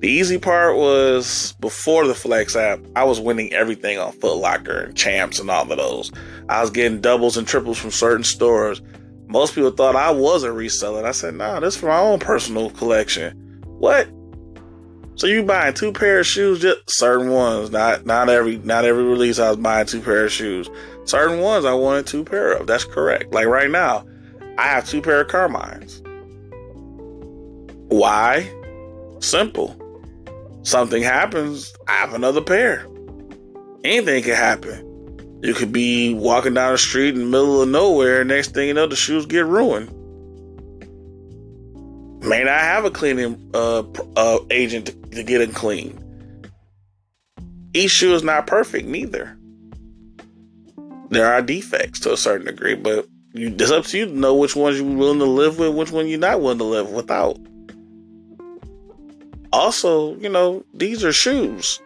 The 0.00 0.08
easy 0.08 0.38
part 0.38 0.76
was 0.76 1.54
before 1.58 2.06
the 2.06 2.14
Flex 2.14 2.54
app, 2.54 2.78
I 2.94 3.02
was 3.02 3.18
winning 3.18 3.52
everything 3.52 3.98
on 3.98 4.12
Foot 4.12 4.36
Locker 4.36 4.78
and 4.78 4.96
Champs 4.96 5.40
and 5.40 5.50
all 5.50 5.68
of 5.70 5.76
those. 5.76 6.12
I 6.48 6.60
was 6.60 6.70
getting 6.70 7.00
doubles 7.00 7.36
and 7.36 7.48
triples 7.48 7.78
from 7.78 7.90
certain 7.90 8.22
stores. 8.22 8.80
Most 9.26 9.56
people 9.56 9.72
thought 9.72 9.96
I 9.96 10.12
was 10.12 10.44
a 10.44 10.50
reseller. 10.50 11.04
I 11.04 11.10
said, 11.10 11.34
nah, 11.34 11.58
this 11.58 11.74
is 11.74 11.80
for 11.80 11.86
my 11.86 11.98
own 11.98 12.20
personal 12.20 12.70
collection. 12.70 13.36
What? 13.66 14.08
So 15.16 15.26
you 15.26 15.42
buying 15.42 15.74
two 15.74 15.92
pair 15.92 16.20
of 16.20 16.26
shoes, 16.28 16.60
just 16.60 16.78
certain 16.88 17.30
ones, 17.30 17.72
not 17.72 18.06
not 18.06 18.28
every 18.28 18.58
not 18.58 18.84
every 18.84 19.02
release 19.02 19.40
I 19.40 19.48
was 19.48 19.58
buying 19.58 19.86
two 19.86 20.00
pair 20.00 20.26
of 20.26 20.30
shoes. 20.30 20.70
Certain 21.06 21.40
ones 21.40 21.64
I 21.64 21.74
wanted 21.74 22.06
two 22.06 22.22
pair 22.22 22.52
of. 22.52 22.68
That's 22.68 22.84
correct. 22.84 23.32
Like 23.32 23.46
right 23.46 23.68
now, 23.68 24.06
I 24.58 24.68
have 24.68 24.88
two 24.88 25.02
pair 25.02 25.22
of 25.22 25.26
Carmines. 25.26 26.00
Why? 27.88 28.48
Simple 29.18 29.76
something 30.62 31.02
happens, 31.02 31.72
I 31.86 31.92
have 31.92 32.14
another 32.14 32.40
pair. 32.40 32.86
Anything 33.84 34.22
can 34.24 34.34
happen. 34.34 34.84
You 35.42 35.54
could 35.54 35.72
be 35.72 36.14
walking 36.14 36.54
down 36.54 36.72
the 36.72 36.78
street 36.78 37.14
in 37.14 37.20
the 37.20 37.26
middle 37.26 37.62
of 37.62 37.68
nowhere, 37.68 38.24
next 38.24 38.54
thing 38.54 38.68
you 38.68 38.74
know, 38.74 38.86
the 38.86 38.96
shoes 38.96 39.24
get 39.26 39.46
ruined. 39.46 39.94
May 42.24 42.42
not 42.42 42.60
have 42.60 42.84
a 42.84 42.90
cleaning 42.90 43.50
uh, 43.54 43.84
uh, 44.16 44.38
agent 44.50 44.86
to, 44.86 44.92
to 45.16 45.22
get 45.22 45.38
them 45.38 45.52
clean. 45.52 46.04
Each 47.72 47.92
shoe 47.92 48.14
is 48.14 48.24
not 48.24 48.48
perfect, 48.48 48.88
neither. 48.88 49.38
There 51.10 51.32
are 51.32 51.40
defects 51.40 52.00
to 52.00 52.12
a 52.12 52.16
certain 52.16 52.46
degree, 52.46 52.74
but 52.74 53.06
you, 53.32 53.54
it's 53.56 53.70
up 53.70 53.84
to 53.86 53.98
you 53.98 54.06
to 54.06 54.12
know 54.12 54.34
which 54.34 54.56
ones 54.56 54.80
you're 54.80 54.96
willing 54.96 55.20
to 55.20 55.24
live 55.24 55.58
with, 55.58 55.74
which 55.74 55.92
one 55.92 56.08
you're 56.08 56.18
not 56.18 56.40
willing 56.40 56.58
to 56.58 56.64
live 56.64 56.90
without 56.90 57.38
also, 59.52 60.16
you 60.16 60.28
know, 60.28 60.64
these 60.74 61.04
are 61.04 61.12
shoes. 61.12 61.80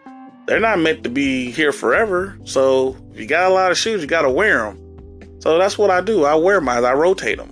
They're 0.45 0.59
not 0.59 0.79
meant 0.79 1.03
to 1.03 1.09
be 1.09 1.51
here 1.51 1.71
forever. 1.71 2.37
So 2.43 2.97
if 3.13 3.19
you 3.19 3.25
got 3.25 3.49
a 3.49 3.53
lot 3.53 3.71
of 3.71 3.77
shoes, 3.77 4.01
you 4.01 4.07
got 4.07 4.23
to 4.23 4.29
wear 4.29 4.65
them. 4.65 5.39
So 5.39 5.57
that's 5.57 5.77
what 5.77 5.89
I 5.89 6.01
do. 6.01 6.25
I 6.25 6.35
wear 6.35 6.59
mine. 6.61 6.85
I 6.85 6.93
rotate 6.93 7.37
them. 7.37 7.49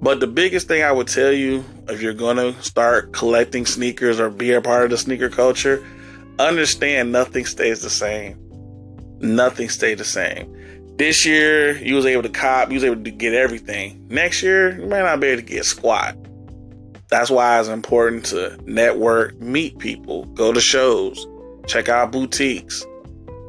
But 0.00 0.20
the 0.20 0.26
biggest 0.26 0.68
thing 0.68 0.82
I 0.82 0.92
would 0.92 1.08
tell 1.08 1.32
you 1.32 1.64
if 1.88 2.02
you're 2.02 2.12
going 2.12 2.36
to 2.36 2.60
start 2.62 3.12
collecting 3.12 3.66
sneakers 3.66 4.20
or 4.20 4.30
be 4.30 4.52
a 4.52 4.60
part 4.60 4.84
of 4.84 4.90
the 4.90 4.98
sneaker 4.98 5.30
culture, 5.30 5.84
understand 6.38 7.12
nothing 7.12 7.46
stays 7.46 7.80
the 7.80 7.90
same. 7.90 8.36
Nothing 9.20 9.68
stays 9.68 9.98
the 9.98 10.04
same. 10.04 10.52
This 10.96 11.24
year, 11.24 11.76
you 11.78 11.94
was 11.94 12.06
able 12.06 12.22
to 12.22 12.28
cop, 12.28 12.68
you 12.68 12.74
was 12.74 12.84
able 12.84 13.02
to 13.02 13.10
get 13.10 13.32
everything. 13.32 14.06
Next 14.08 14.42
year, 14.42 14.78
you 14.78 14.86
might 14.86 15.02
not 15.02 15.20
be 15.20 15.28
able 15.28 15.42
to 15.42 15.46
get 15.46 15.64
squat. 15.64 16.16
That's 17.14 17.30
why 17.30 17.60
it's 17.60 17.68
important 17.68 18.24
to 18.26 18.58
network, 18.66 19.40
meet 19.40 19.78
people, 19.78 20.24
go 20.34 20.52
to 20.52 20.60
shows, 20.60 21.28
check 21.64 21.88
out 21.88 22.10
boutiques. 22.10 22.84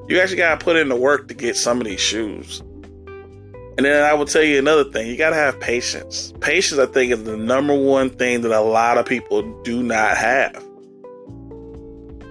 You 0.07 0.19
actually 0.19 0.37
got 0.37 0.59
to 0.59 0.63
put 0.63 0.75
in 0.75 0.87
the 0.87 0.95
work 0.95 1.27
to 1.29 1.33
get 1.33 1.57
some 1.57 1.81
of 1.81 1.87
these 1.87 1.99
shoes. 1.99 2.59
And 2.59 3.79
then 3.79 4.03
I 4.03 4.13
will 4.13 4.27
tell 4.27 4.43
you 4.43 4.59
another 4.59 4.83
thing 4.83 5.07
you 5.07 5.17
got 5.17 5.31
to 5.31 5.35
have 5.35 5.59
patience. 5.59 6.31
Patience, 6.41 6.79
I 6.79 6.85
think, 6.85 7.11
is 7.11 7.23
the 7.23 7.37
number 7.37 7.73
one 7.73 8.11
thing 8.11 8.41
that 8.41 8.51
a 8.51 8.61
lot 8.61 8.99
of 8.99 9.07
people 9.07 9.41
do 9.63 9.81
not 9.81 10.15
have. 10.15 10.63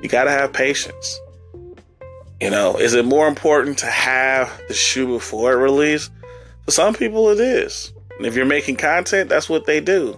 You 0.03 0.09
got 0.09 0.25
to 0.25 0.31
have 0.31 0.53
patience. 0.53 1.19
You 2.41 2.51
know, 2.51 2.77
is 2.77 2.95
it 2.95 3.07
more 3.07 3.27
important 3.27 3.79
to 3.79 3.87
have 3.87 4.57
the 4.69 4.75
shoe 4.75 5.09
before 5.09 5.53
it 5.53 5.57
release? 5.57 6.11
For 6.65 6.71
some 6.71 6.95
people, 6.95 7.29
it 7.31 7.41
is. 7.41 7.93
And 8.19 8.25
if 8.25 8.37
you're 8.37 8.47
making 8.47 8.77
content, 8.77 9.29
that's 9.29 9.49
what 9.49 9.67
they 9.67 9.81
do. 9.81 10.17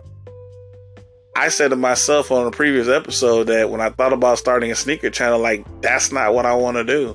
I 1.36 1.50
said 1.50 1.68
to 1.68 1.76
myself 1.76 2.32
on 2.32 2.46
a 2.46 2.50
previous 2.50 2.88
episode 2.88 3.48
that 3.48 3.68
when 3.68 3.82
I 3.82 3.90
thought 3.90 4.14
about 4.14 4.38
starting 4.38 4.72
a 4.72 4.74
sneaker 4.74 5.10
channel, 5.10 5.38
like, 5.38 5.66
that's 5.82 6.10
not 6.10 6.32
what 6.32 6.46
I 6.46 6.54
want 6.54 6.78
to 6.78 6.84
do. 6.84 7.14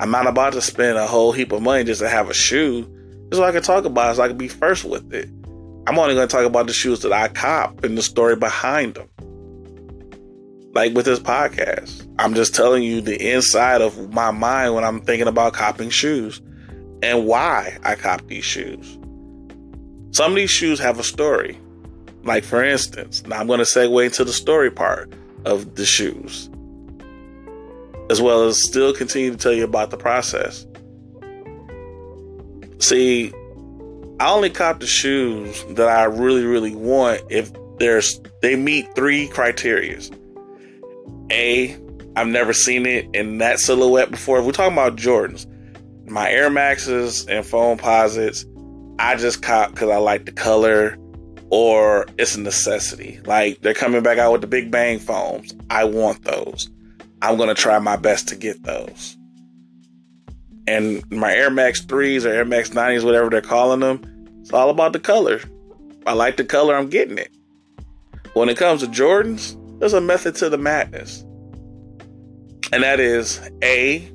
I'm 0.00 0.10
not 0.10 0.26
about 0.26 0.52
to 0.52 0.60
spend 0.60 0.98
a 0.98 1.06
whole 1.06 1.32
heap 1.32 1.50
of 1.50 1.62
money 1.62 1.82
just 1.82 2.02
to 2.02 2.08
have 2.10 2.28
a 2.28 2.34
shoe 2.34 2.86
is 3.32 3.38
what 3.38 3.48
I 3.48 3.52
can 3.52 3.62
talk 3.62 3.86
about, 3.86 4.16
so 4.16 4.22
I 4.22 4.28
can 4.28 4.36
be 4.36 4.48
first 4.48 4.84
with 4.84 5.14
it. 5.14 5.30
I'm 5.86 5.98
only 5.98 6.14
going 6.14 6.28
to 6.28 6.32
talk 6.32 6.44
about 6.44 6.66
the 6.66 6.74
shoes 6.74 7.00
that 7.00 7.12
I 7.14 7.28
cop 7.28 7.82
and 7.84 7.96
the 7.96 8.02
story 8.02 8.36
behind 8.36 8.96
them. 8.96 9.08
Like 10.74 10.92
with 10.92 11.06
this 11.06 11.18
podcast, 11.18 12.06
I'm 12.18 12.34
just 12.34 12.54
telling 12.54 12.82
you 12.82 13.00
the 13.00 13.32
inside 13.32 13.80
of 13.80 14.12
my 14.12 14.30
mind 14.30 14.74
when 14.74 14.84
I'm 14.84 15.00
thinking 15.00 15.26
about 15.26 15.54
copping 15.54 15.88
shoes 15.88 16.42
and 17.02 17.24
why 17.24 17.78
I 17.82 17.94
cop 17.94 18.26
these 18.26 18.44
shoes. 18.44 18.98
Some 20.10 20.32
of 20.32 20.36
these 20.36 20.50
shoes 20.50 20.78
have 20.80 20.98
a 20.98 21.02
story. 21.02 21.58
Like, 22.24 22.44
for 22.44 22.64
instance, 22.64 23.24
now 23.26 23.38
I'm 23.38 23.46
going 23.46 23.58
to 23.58 23.64
segue 23.64 24.04
into 24.04 24.24
the 24.24 24.32
story 24.32 24.70
part 24.70 25.12
of 25.44 25.74
the 25.74 25.84
shoes, 25.84 26.48
as 28.08 28.22
well 28.22 28.44
as 28.44 28.62
still 28.62 28.94
continue 28.94 29.30
to 29.30 29.36
tell 29.36 29.52
you 29.52 29.64
about 29.64 29.90
the 29.90 29.98
process. 29.98 30.66
See, 32.78 33.32
I 34.20 34.30
only 34.30 34.48
cop 34.48 34.80
the 34.80 34.86
shoes 34.86 35.64
that 35.70 35.88
I 35.88 36.04
really, 36.04 36.44
really 36.44 36.74
want 36.74 37.22
if 37.28 37.52
there's 37.78 38.20
they 38.40 38.56
meet 38.56 38.94
three 38.94 39.28
criterias. 39.28 40.16
A, 41.30 41.76
I've 42.16 42.28
never 42.28 42.52
seen 42.52 42.86
it 42.86 43.08
in 43.14 43.38
that 43.38 43.58
silhouette 43.58 44.10
before. 44.10 44.38
If 44.38 44.46
we're 44.46 44.52
talking 44.52 44.74
about 44.74 44.96
Jordans, 44.96 45.46
my 46.08 46.30
Air 46.30 46.48
Maxes 46.48 47.26
and 47.26 47.44
Foamposites, 47.44 48.46
I 48.98 49.16
just 49.16 49.42
cop 49.42 49.70
because 49.72 49.90
I 49.90 49.96
like 49.96 50.26
the 50.26 50.32
color 50.32 50.96
or 51.54 52.04
it's 52.18 52.34
a 52.34 52.40
necessity. 52.40 53.20
Like 53.26 53.60
they're 53.60 53.74
coming 53.74 54.02
back 54.02 54.18
out 54.18 54.32
with 54.32 54.40
the 54.40 54.48
Big 54.48 54.72
Bang 54.72 54.98
foams. 54.98 55.54
I 55.70 55.84
want 55.84 56.24
those. 56.24 56.68
I'm 57.22 57.38
gonna 57.38 57.54
try 57.54 57.78
my 57.78 57.94
best 57.94 58.26
to 58.28 58.34
get 58.34 58.64
those. 58.64 59.16
And 60.66 61.08
my 61.12 61.32
Air 61.32 61.50
Max 61.50 61.80
3s 61.80 62.24
or 62.24 62.30
Air 62.30 62.44
Max 62.44 62.70
90s, 62.70 63.04
whatever 63.04 63.30
they're 63.30 63.40
calling 63.40 63.78
them, 63.78 64.02
it's 64.40 64.52
all 64.52 64.68
about 64.68 64.94
the 64.94 64.98
color. 64.98 65.40
I 66.08 66.14
like 66.14 66.38
the 66.38 66.44
color, 66.44 66.74
I'm 66.74 66.88
getting 66.88 67.18
it. 67.18 67.30
When 68.32 68.48
it 68.48 68.56
comes 68.56 68.80
to 68.80 68.88
Jordans, 68.88 69.56
there's 69.78 69.92
a 69.92 70.00
method 70.00 70.34
to 70.36 70.50
the 70.50 70.58
madness. 70.58 71.20
And 72.72 72.82
that 72.82 72.98
is 72.98 73.40
A, 73.62 74.10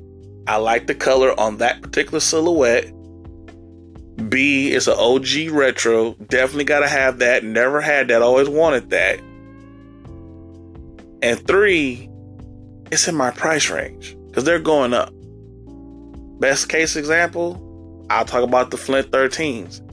I 0.46 0.56
like 0.56 0.88
the 0.88 0.94
color 0.94 1.32
on 1.40 1.56
that 1.56 1.80
particular 1.80 2.20
silhouette. 2.20 2.92
B, 4.30 4.72
it's 4.72 4.86
an 4.86 4.94
OG 4.96 5.50
retro. 5.50 6.14
Definitely 6.14 6.64
got 6.64 6.80
to 6.80 6.88
have 6.88 7.18
that. 7.18 7.44
Never 7.44 7.80
had 7.80 8.08
that. 8.08 8.22
Always 8.22 8.48
wanted 8.48 8.90
that. 8.90 9.20
And 11.22 11.46
three, 11.46 12.08
it's 12.90 13.06
in 13.08 13.14
my 13.14 13.30
price 13.30 13.68
range 13.68 14.16
because 14.28 14.44
they're 14.44 14.58
going 14.58 14.94
up. 14.94 15.12
Best 16.40 16.68
case 16.68 16.96
example, 16.96 18.06
I'll 18.08 18.24
talk 18.24 18.42
about 18.42 18.70
the 18.70 18.78
Flint 18.78 19.10
13s. 19.10 19.86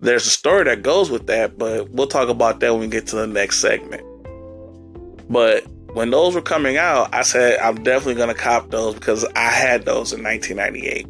There's 0.00 0.26
a 0.26 0.30
story 0.30 0.64
that 0.64 0.82
goes 0.82 1.10
with 1.10 1.26
that, 1.26 1.58
but 1.58 1.90
we'll 1.90 2.06
talk 2.06 2.30
about 2.30 2.60
that 2.60 2.72
when 2.72 2.80
we 2.80 2.86
get 2.88 3.06
to 3.08 3.16
the 3.16 3.26
next 3.26 3.60
segment. 3.60 4.02
But 5.28 5.66
when 5.92 6.10
those 6.10 6.34
were 6.34 6.40
coming 6.40 6.78
out, 6.78 7.12
I 7.14 7.22
said 7.22 7.58
I'm 7.60 7.82
definitely 7.82 8.14
going 8.14 8.34
to 8.34 8.34
cop 8.34 8.70
those 8.70 8.94
because 8.94 9.26
I 9.36 9.50
had 9.50 9.84
those 9.84 10.12
in 10.12 10.22
1998. 10.22 11.06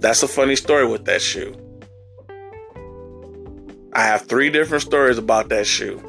That's 0.00 0.22
a 0.22 0.28
funny 0.28 0.56
story 0.56 0.86
with 0.86 1.04
that 1.06 1.22
shoe. 1.22 1.54
I 3.92 4.02
have 4.02 4.22
three 4.22 4.50
different 4.50 4.82
stories 4.82 5.16
about 5.16 5.48
that 5.48 5.66
shoe. 5.66 6.02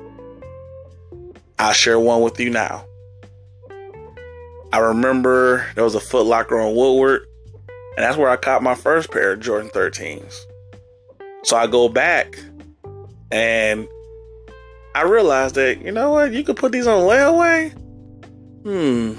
I'll 1.58 1.73
share 1.73 2.00
one 2.00 2.21
with 2.21 2.39
you 2.39 2.50
now. 2.50 2.86
I 4.73 4.80
remember 4.80 5.65
there 5.76 5.86
was 5.86 5.95
a 5.95 6.00
Foot 6.00 6.26
Locker 6.26 6.60
on 6.60 6.76
Woodward, 6.76 7.26
and 7.95 8.04
that's 8.04 8.17
where 8.17 8.30
I 8.30 8.36
caught 8.36 8.62
my 8.62 8.76
first 8.76 9.10
pair 9.10 9.32
of 9.32 9.39
Jordan 9.39 9.69
13s. 9.69 10.38
So 11.43 11.56
I 11.56 11.65
go 11.67 11.88
back 11.88 12.38
and 13.32 13.88
I 14.93 15.04
realized 15.04 15.56
that, 15.56 15.82
you 15.82 15.91
know 15.91 16.12
what, 16.12 16.34
you 16.34 16.43
could 16.43 16.58
put 16.58 16.73
these 16.73 16.88
on 16.88 17.04
layaway. 17.04 17.71
Hmm. 18.63 19.13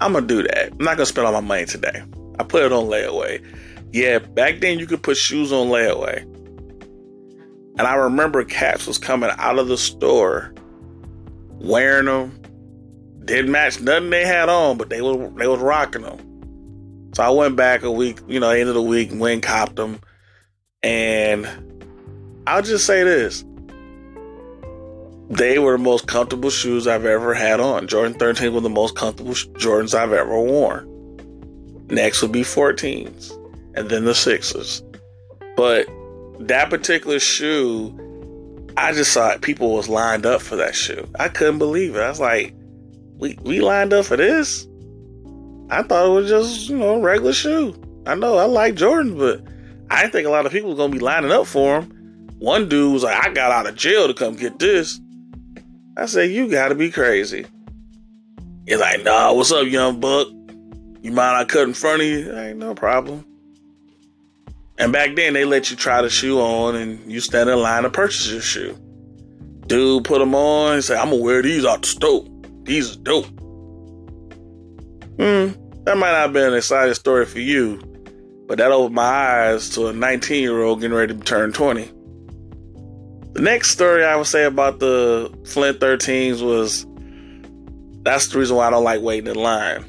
I'm 0.00 0.12
gonna 0.12 0.26
do 0.26 0.42
that. 0.42 0.72
I'm 0.72 0.84
not 0.84 0.96
gonna 0.96 1.06
spend 1.06 1.26
all 1.26 1.32
my 1.32 1.40
money 1.40 1.64
today. 1.64 2.02
I 2.38 2.44
put 2.44 2.62
it 2.62 2.72
on 2.72 2.86
layaway. 2.86 3.44
Yeah, 3.92 4.18
back 4.18 4.60
then 4.60 4.78
you 4.78 4.86
could 4.86 5.02
put 5.02 5.16
shoes 5.16 5.52
on 5.52 5.68
layaway. 5.68 6.22
And 7.78 7.86
I 7.86 7.94
remember 7.94 8.44
Caps 8.44 8.86
was 8.86 8.98
coming 8.98 9.30
out 9.38 9.58
of 9.58 9.68
the 9.68 9.78
store 9.78 10.52
wearing 11.60 12.06
them 12.06 12.38
didn't 13.28 13.50
match 13.50 13.80
nothing 13.80 14.10
they 14.10 14.26
had 14.26 14.48
on, 14.48 14.78
but 14.78 14.88
they 14.88 15.02
were 15.02 15.28
they 15.36 15.46
was 15.46 15.60
rocking 15.60 16.02
them. 16.02 17.12
So 17.14 17.22
I 17.22 17.30
went 17.30 17.56
back 17.56 17.82
a 17.82 17.90
week, 17.90 18.20
you 18.26 18.40
know, 18.40 18.50
end 18.50 18.68
of 18.68 18.74
the 18.74 18.82
week, 18.82 19.10
went 19.12 19.42
copped 19.42 19.76
them. 19.76 20.00
And 20.82 21.46
I'll 22.46 22.62
just 22.62 22.86
say 22.86 23.04
this. 23.04 23.44
They 25.28 25.58
were 25.58 25.72
the 25.72 25.82
most 25.82 26.06
comfortable 26.06 26.48
shoes 26.48 26.86
I've 26.86 27.04
ever 27.04 27.34
had 27.34 27.60
on. 27.60 27.86
Jordan 27.86 28.14
13 28.14 28.54
were 28.54 28.60
the 28.60 28.70
most 28.70 28.96
comfortable 28.96 29.34
Jordans 29.34 29.94
I've 29.94 30.12
ever 30.12 30.40
worn. 30.40 30.87
Next 31.90 32.22
would 32.22 32.32
be 32.32 32.42
14s 32.42 33.32
and 33.74 33.88
then 33.88 34.04
the 34.04 34.14
sixes. 34.14 34.82
But 35.56 35.86
that 36.40 36.70
particular 36.70 37.18
shoe, 37.18 37.94
I 38.76 38.92
just 38.92 39.12
saw 39.12 39.36
people 39.38 39.74
was 39.74 39.88
lined 39.88 40.26
up 40.26 40.40
for 40.40 40.56
that 40.56 40.74
shoe. 40.74 41.08
I 41.18 41.28
couldn't 41.28 41.58
believe 41.58 41.96
it. 41.96 42.00
I 42.00 42.08
was 42.08 42.20
like, 42.20 42.54
we 43.16 43.36
we 43.42 43.60
lined 43.60 43.92
up 43.92 44.06
for 44.06 44.16
this. 44.16 44.66
I 45.70 45.82
thought 45.82 46.06
it 46.06 46.14
was 46.14 46.28
just, 46.28 46.68
you 46.68 46.78
know, 46.78 46.96
a 46.96 47.00
regular 47.00 47.32
shoe. 47.32 47.74
I 48.06 48.14
know 48.14 48.38
I 48.38 48.44
like 48.44 48.74
Jordans, 48.74 49.18
but 49.18 49.42
I 49.90 50.08
think 50.08 50.26
a 50.26 50.30
lot 50.30 50.46
of 50.46 50.52
people 50.52 50.70
was 50.70 50.78
gonna 50.78 50.92
be 50.92 50.98
lining 50.98 51.32
up 51.32 51.46
for 51.46 51.80
them. 51.80 51.90
One 52.38 52.68
dude 52.68 52.92
was 52.92 53.02
like, 53.02 53.26
I 53.26 53.32
got 53.32 53.50
out 53.50 53.66
of 53.66 53.74
jail 53.74 54.06
to 54.06 54.14
come 54.14 54.36
get 54.36 54.58
this. 54.58 55.00
I 55.96 56.06
said, 56.06 56.30
You 56.30 56.48
gotta 56.48 56.74
be 56.74 56.90
crazy. 56.90 57.46
He's 58.68 58.78
like, 58.78 59.02
nah, 59.02 59.32
what's 59.32 59.50
up, 59.50 59.66
young 59.66 59.98
buck? 59.98 60.28
You 61.08 61.14
mind 61.14 61.38
I 61.38 61.44
cut 61.46 61.66
in 61.66 61.72
front 61.72 62.02
of 62.02 62.06
you? 62.06 62.36
Ain't 62.36 62.58
no 62.58 62.74
problem. 62.74 63.24
And 64.76 64.92
back 64.92 65.16
then, 65.16 65.32
they 65.32 65.46
let 65.46 65.70
you 65.70 65.76
try 65.76 66.02
the 66.02 66.10
shoe 66.10 66.38
on 66.38 66.76
and 66.76 67.10
you 67.10 67.20
stand 67.20 67.48
in 67.48 67.58
line 67.58 67.84
to 67.84 67.88
purchase 67.90 68.30
your 68.30 68.42
shoe. 68.42 68.76
Dude 69.66 70.04
put 70.04 70.18
them 70.18 70.34
on 70.34 70.74
and 70.74 70.84
said, 70.84 70.98
I'm 70.98 71.08
gonna 71.08 71.22
wear 71.22 71.40
these 71.40 71.64
out 71.64 71.80
the 71.80 71.88
stove. 71.88 72.28
These 72.64 72.94
are 72.94 73.00
dope. 73.00 73.24
Hmm, 75.16 75.56
that 75.84 75.96
might 75.96 76.12
not 76.12 76.24
have 76.24 76.32
been 76.34 76.52
an 76.52 76.58
exciting 76.58 76.92
story 76.92 77.24
for 77.24 77.40
you, 77.40 77.80
but 78.46 78.58
that 78.58 78.70
opened 78.70 78.96
my 78.96 79.02
eyes 79.02 79.70
to 79.70 79.86
a 79.86 79.94
19 79.94 80.42
year 80.42 80.60
old 80.60 80.82
getting 80.82 80.94
ready 80.94 81.14
to 81.14 81.20
turn 81.20 81.54
20. 81.54 81.90
The 83.32 83.40
next 83.40 83.70
story 83.70 84.04
I 84.04 84.14
would 84.14 84.26
say 84.26 84.44
about 84.44 84.78
the 84.78 85.34
Flint 85.46 85.80
13s 85.80 86.42
was 86.42 86.84
that's 88.02 88.28
the 88.28 88.40
reason 88.40 88.58
why 88.58 88.66
I 88.66 88.70
don't 88.70 88.84
like 88.84 89.00
waiting 89.00 89.30
in 89.30 89.36
line. 89.36 89.86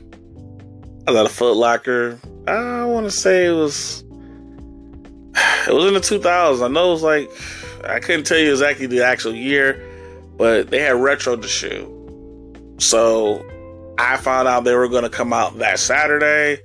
I 1.10 1.12
was 1.12 1.20
at 1.22 1.26
a 1.26 1.30
Foot 1.30 1.58
Locker. 1.58 2.20
I 2.46 2.86
want 2.86 3.08
to 3.08 3.12
say 3.12 3.48
it 3.48 3.52
was 3.52 4.04
it 5.68 5.74
was 5.74 5.86
in 5.86 5.96
the 5.96 6.00
2000s. 6.00 6.64
I 6.64 6.68
know 6.68 6.90
it 6.90 6.92
was 6.92 7.02
like 7.02 7.32
I 7.84 8.00
couldn't 8.00 8.26
tell 8.26 8.38
you 8.38 8.52
exactly 8.52 8.86
the 8.86 9.04
actual 9.04 9.34
year, 9.34 9.84
but 10.38 10.70
they 10.70 10.78
had 10.78 10.98
retro 10.98 11.36
the 11.36 11.48
shoe. 11.48 11.96
So 12.78 13.44
I 13.98 14.18
found 14.18 14.48
out 14.48 14.66
they 14.66 14.76
were 14.76 14.88
going 14.88 15.02
to 15.02 15.10
come 15.10 15.34
out 15.34 15.58
that 15.58 15.80
Saturday. 15.80 16.62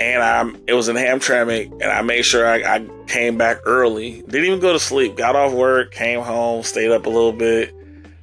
and 0.00 0.24
I'm 0.24 0.60
it 0.66 0.72
was 0.72 0.88
in 0.88 0.96
Hamtramck, 0.96 1.70
and 1.70 1.84
I 1.84 2.02
made 2.02 2.24
sure 2.24 2.48
I, 2.48 2.78
I 2.78 2.88
came 3.06 3.38
back 3.38 3.58
early. 3.64 4.22
Didn't 4.22 4.44
even 4.44 4.58
go 4.58 4.72
to 4.72 4.80
sleep. 4.80 5.16
Got 5.16 5.36
off 5.36 5.52
work, 5.52 5.92
came 5.92 6.20
home, 6.20 6.64
stayed 6.64 6.90
up 6.90 7.06
a 7.06 7.10
little 7.10 7.32
bit, 7.32 7.72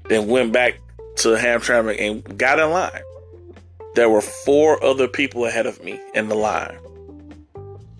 then 0.10 0.28
went 0.28 0.52
back 0.52 0.82
to 1.20 1.30
Hamtramck 1.30 1.96
and 1.98 2.38
got 2.38 2.60
in 2.60 2.72
line. 2.72 3.04
There 3.96 4.10
were 4.10 4.22
four 4.22 4.84
other 4.84 5.08
people 5.08 5.46
ahead 5.46 5.66
of 5.66 5.84
me 5.84 6.00
in 6.14 6.28
the 6.28 6.36
line. 6.36 6.78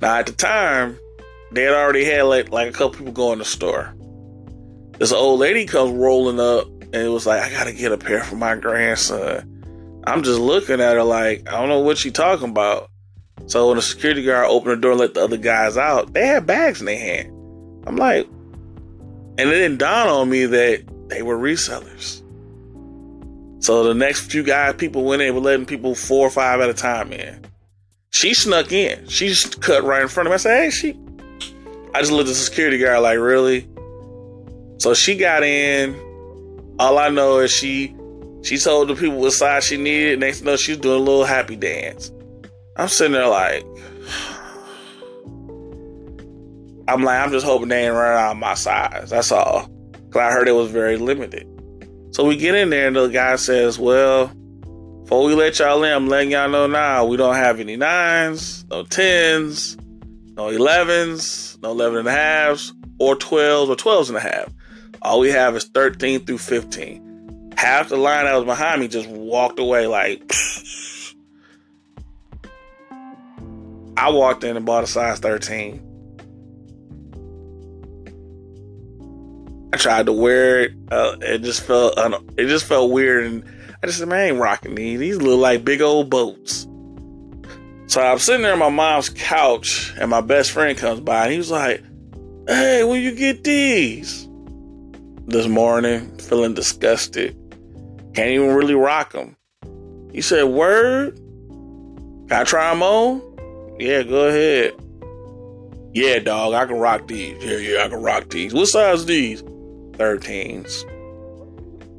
Now 0.02 0.18
at 0.18 0.26
the 0.26 0.32
time, 0.34 0.98
they 1.52 1.64
had 1.64 1.74
already 1.74 2.04
had 2.04 2.24
like 2.24 2.50
like 2.50 2.70
a 2.70 2.72
couple 2.72 2.98
people 2.98 3.14
go 3.14 3.32
in 3.34 3.40
the 3.40 3.46
store. 3.46 3.94
This 4.98 5.12
old 5.12 5.40
lady 5.40 5.66
comes 5.66 5.94
rolling 5.94 6.40
up 6.40 6.68
and 6.68 6.96
it 6.96 7.10
was 7.10 7.26
like, 7.26 7.42
I 7.42 7.50
gotta 7.52 7.74
get 7.74 7.92
a 7.92 7.98
pair 7.98 8.24
for 8.24 8.36
my 8.36 8.56
grandson. 8.56 10.02
I'm 10.06 10.24
just 10.24 10.40
looking 10.40 10.82
at 10.82 10.96
her 10.96 11.04
like, 11.04 11.48
I 11.48 11.60
don't 11.60 11.70
know 11.70 11.80
what 11.80 11.98
she 11.98 12.12
talking 12.12 12.50
about. 12.50 12.90
So 13.46 13.68
when 13.68 13.76
the 13.76 13.82
security 13.82 14.24
guard 14.24 14.48
opened 14.50 14.78
the 14.78 14.82
door 14.82 14.92
and 14.92 15.00
let 15.00 15.14
the 15.14 15.24
other 15.24 15.38
guys 15.38 15.78
out, 15.78 16.14
they 16.14 16.26
had 16.26 16.46
bags 16.46 16.80
in 16.80 16.86
their 16.86 16.98
hand. 16.98 17.30
I'm 17.86 17.98
like, 17.98 18.26
and 18.26 19.40
it 19.40 19.52
didn't 19.52 19.78
dawn 19.78 20.08
on 20.08 20.30
me 20.30 20.46
that 20.46 21.10
they 21.10 21.22
were 21.22 21.38
resellers. 21.38 22.23
So 23.64 23.84
the 23.86 23.94
next 23.94 24.30
few 24.30 24.44
guys, 24.44 24.76
people 24.76 25.06
went 25.06 25.22
in, 25.22 25.34
were 25.34 25.40
letting 25.40 25.66
people 25.66 25.96
four 25.96 26.28
or 26.28 26.30
five 26.30 26.60
at 26.60 26.70
a 26.70 26.74
time 26.74 27.14
in. 27.14 27.46
She 28.10 28.34
snuck 28.34 28.74
in. 28.74 29.08
She 29.08 29.30
just 29.30 29.62
cut 29.62 29.86
right 29.86 30.02
in 30.02 30.10
front 30.10 30.28
of 30.28 30.32
me. 30.32 30.34
I 30.34 30.38
said, 30.38 30.64
hey, 30.64 30.70
she. 30.70 31.00
I 31.96 32.02
just 32.02 32.12
looked 32.12 32.28
at 32.28 32.34
the 32.34 32.36
security 32.36 32.78
guard 32.78 33.00
like, 33.00 33.20
really? 33.20 33.70
So 34.80 34.94
she 34.94 35.16
got 35.16 35.44
in. 35.44 35.96
All 36.78 36.98
I 36.98 37.08
know 37.08 37.40
is 37.40 37.52
she 37.52 37.96
she 38.42 38.58
told 38.58 38.90
the 38.90 38.96
people 38.96 39.20
what 39.20 39.32
size 39.32 39.64
she 39.64 39.78
needed. 39.78 40.20
Next 40.20 40.42
know 40.42 40.58
she 40.58 40.74
was 40.74 40.82
doing 40.82 41.00
a 41.00 41.04
little 41.04 41.24
happy 41.24 41.56
dance. 41.56 42.12
I'm 42.76 42.90
sitting 42.90 43.14
there 43.14 43.28
like, 43.28 43.64
I'm 46.90 47.02
like, 47.02 47.22
I'm 47.22 47.32
just 47.32 47.46
hoping 47.46 47.70
they 47.70 47.86
ain't 47.86 47.96
running 47.96 48.20
out 48.20 48.32
of 48.32 48.38
my 48.38 48.56
size. 48.56 49.12
That's 49.12 49.32
all. 49.32 49.70
Cause 50.10 50.22
I 50.22 50.34
heard 50.34 50.50
it 50.50 50.52
was 50.52 50.70
very 50.70 50.98
limited. 50.98 51.48
So 52.14 52.24
we 52.26 52.38
get 52.38 52.54
in 52.54 52.70
there 52.70 52.88
and 52.88 52.96
the 52.96 53.08
guy 53.08 53.38
says, 53.38 53.80
well, 53.80 54.28
before 55.02 55.24
we 55.24 55.34
let 55.34 55.58
y'all 55.58 55.84
in, 55.84 55.92
I'm 55.92 56.08
letting 56.08 56.30
y'all 56.30 56.48
know 56.48 56.68
now, 56.68 57.06
we 57.06 57.18
don't 57.18 57.34
have 57.34 57.60
any 57.60 57.76
nines, 57.76 58.64
no 58.70 58.84
tens, 58.84 59.76
no 60.36 60.44
11s, 60.44 61.60
no 61.64 61.72
11 61.72 61.98
and 61.98 62.08
a 62.08 62.12
halves, 62.12 62.72
or 63.00 63.16
12s 63.16 63.68
or 63.70 63.76
12s 63.76 64.10
and 64.10 64.18
a 64.18 64.20
half. 64.20 64.54
All 65.02 65.22
we 65.22 65.32
have 65.32 65.56
is 65.56 65.64
13 65.64 66.24
through 66.24 66.38
15. 66.38 67.54
Half 67.58 67.90
the 67.90 67.98
line 67.98 68.26
that 68.26 68.36
was 68.36 68.46
behind 68.46 68.80
me 68.82 68.88
just 68.88 69.10
walked 69.10 69.58
away 69.58 69.88
like, 69.88 70.22
I 73.98 74.12
walked 74.12 74.44
in 74.44 74.56
and 74.56 74.68
bought 74.68 74.84
a 74.84 74.88
size 74.88 75.18
13. 75.18 75.93
I 79.74 79.76
tried 79.76 80.06
to 80.06 80.14
wear 80.14 80.62
it. 80.62 80.74
Uh, 80.92 81.18
it 81.22 81.42
just 81.42 81.64
felt 81.64 81.98
it 82.38 82.46
just 82.46 82.66
felt 82.66 82.92
weird, 82.92 83.26
and 83.26 83.44
I 83.82 83.88
just 83.88 83.98
said, 83.98 84.08
"Man, 84.08 84.20
I 84.20 84.24
ain't 84.26 84.38
rocking 84.38 84.76
these. 84.76 85.00
These 85.00 85.18
look 85.18 85.40
like 85.40 85.66
big 85.66 85.82
old 85.82 86.12
boats." 86.12 86.68
So 87.88 88.00
I'm 88.00 88.20
sitting 88.20 88.44
there 88.44 88.54
on 88.54 88.60
my 88.60 88.70
mom's 88.70 89.10
couch, 89.10 89.92
and 90.00 90.12
my 90.12 90.22
best 90.22 90.52
friend 90.52 90.78
comes 90.78 91.00
by, 91.00 91.24
and 91.24 91.32
he 91.32 91.40
was 91.40 91.50
like, 91.50 91.84
"Hey, 92.48 92.84
will 92.84 92.98
you 92.98 93.16
get 93.16 93.44
these?" 93.44 94.30
This 95.26 95.48
morning, 95.48 96.20
feeling 96.20 96.54
disgusted, 96.54 97.36
can't 98.14 98.30
even 98.30 98.54
really 98.54 98.76
rock 98.76 99.14
them. 99.14 99.36
He 100.12 100.22
said, 100.22 100.44
"Word, 100.44 101.16
can 102.28 102.42
I 102.42 102.44
try 102.44 102.70
them 102.70 102.84
on?" 102.84 103.24
Yeah, 103.80 104.04
go 104.04 104.28
ahead. 104.28 104.74
Yeah, 105.96 106.20
dog, 106.20 106.54
I 106.54 106.68
can 106.68 106.78
rock 106.78 107.08
these. 107.08 107.44
Yeah, 107.44 107.58
yeah, 107.58 107.86
I 107.86 107.88
can 107.90 108.04
rock 108.04 108.30
these. 108.30 108.54
What 108.54 108.68
size 108.68 109.08
these? 109.08 109.44
13s. 109.94 110.86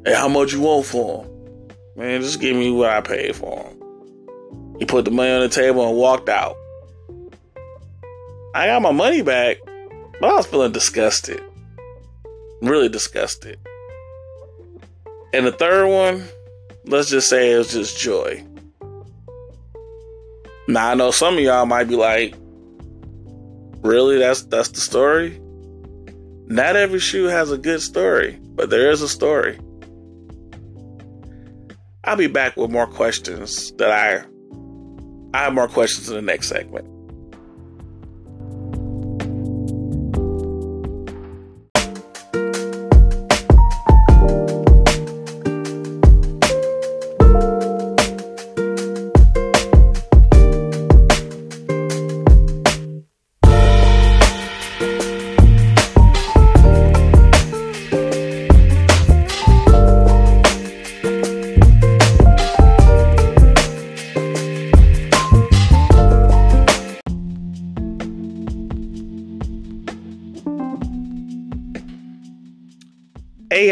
Hey, 0.06 0.14
how 0.14 0.28
much 0.28 0.52
you 0.52 0.60
want 0.60 0.86
for 0.86 1.22
them? 1.22 1.68
Man, 1.96 2.20
just 2.20 2.40
give 2.40 2.56
me 2.56 2.70
what 2.70 2.90
I 2.90 3.00
paid 3.00 3.36
for 3.36 3.62
them. 3.62 4.76
He 4.78 4.84
put 4.84 5.04
the 5.04 5.10
money 5.10 5.30
on 5.30 5.40
the 5.40 5.48
table 5.48 5.86
and 5.86 5.96
walked 5.96 6.28
out. 6.28 6.56
I 8.54 8.66
got 8.66 8.82
my 8.82 8.92
money 8.92 9.22
back, 9.22 9.58
but 10.20 10.30
I 10.30 10.36
was 10.36 10.46
feeling 10.46 10.72
disgusted. 10.72 11.42
Really 12.60 12.88
disgusted. 12.88 13.58
And 15.32 15.46
the 15.46 15.52
third 15.52 15.88
one, 15.88 16.24
let's 16.84 17.10
just 17.10 17.28
say 17.28 17.52
it 17.52 17.58
was 17.58 17.72
just 17.72 17.98
joy. 17.98 18.44
Now 20.66 20.90
I 20.90 20.94
know 20.94 21.10
some 21.10 21.34
of 21.34 21.40
y'all 21.40 21.66
might 21.66 21.88
be 21.88 21.96
like, 21.96 22.34
really? 23.82 24.18
That's 24.18 24.42
that's 24.42 24.68
the 24.70 24.80
story? 24.80 25.40
Not 26.46 26.76
every 26.76 27.00
shoe 27.00 27.24
has 27.24 27.50
a 27.50 27.58
good 27.58 27.80
story, 27.80 28.38
but 28.42 28.70
there 28.70 28.90
is 28.90 29.02
a 29.02 29.08
story. 29.08 29.58
I'll 32.04 32.16
be 32.16 32.26
back 32.26 32.56
with 32.56 32.70
more 32.70 32.86
questions 32.86 33.72
that 33.78 33.90
I 33.90 34.24
I 35.36 35.44
have 35.44 35.54
more 35.54 35.68
questions 35.68 36.08
in 36.08 36.14
the 36.14 36.22
next 36.22 36.48
segment. 36.48 36.86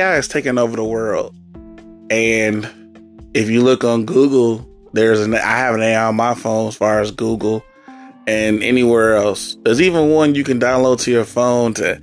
AI 0.02 0.16
is 0.16 0.26
taking 0.26 0.58
over 0.58 0.76
the 0.76 0.84
world. 0.84 1.34
And 2.10 2.68
if 3.34 3.48
you 3.48 3.62
look 3.62 3.84
on 3.84 4.04
Google, 4.04 4.68
there's 4.92 5.20
an 5.20 5.34
I 5.34 5.38
have 5.38 5.74
an 5.74 5.82
AI 5.82 6.04
on 6.04 6.16
my 6.16 6.34
phone 6.34 6.68
as 6.68 6.76
far 6.76 7.00
as 7.00 7.10
Google 7.12 7.64
and 8.26 8.62
anywhere 8.62 9.14
else. 9.14 9.56
There's 9.62 9.80
even 9.80 10.10
one 10.10 10.34
you 10.34 10.44
can 10.44 10.58
download 10.58 11.00
to 11.02 11.10
your 11.10 11.24
phone 11.24 11.74
to 11.74 12.00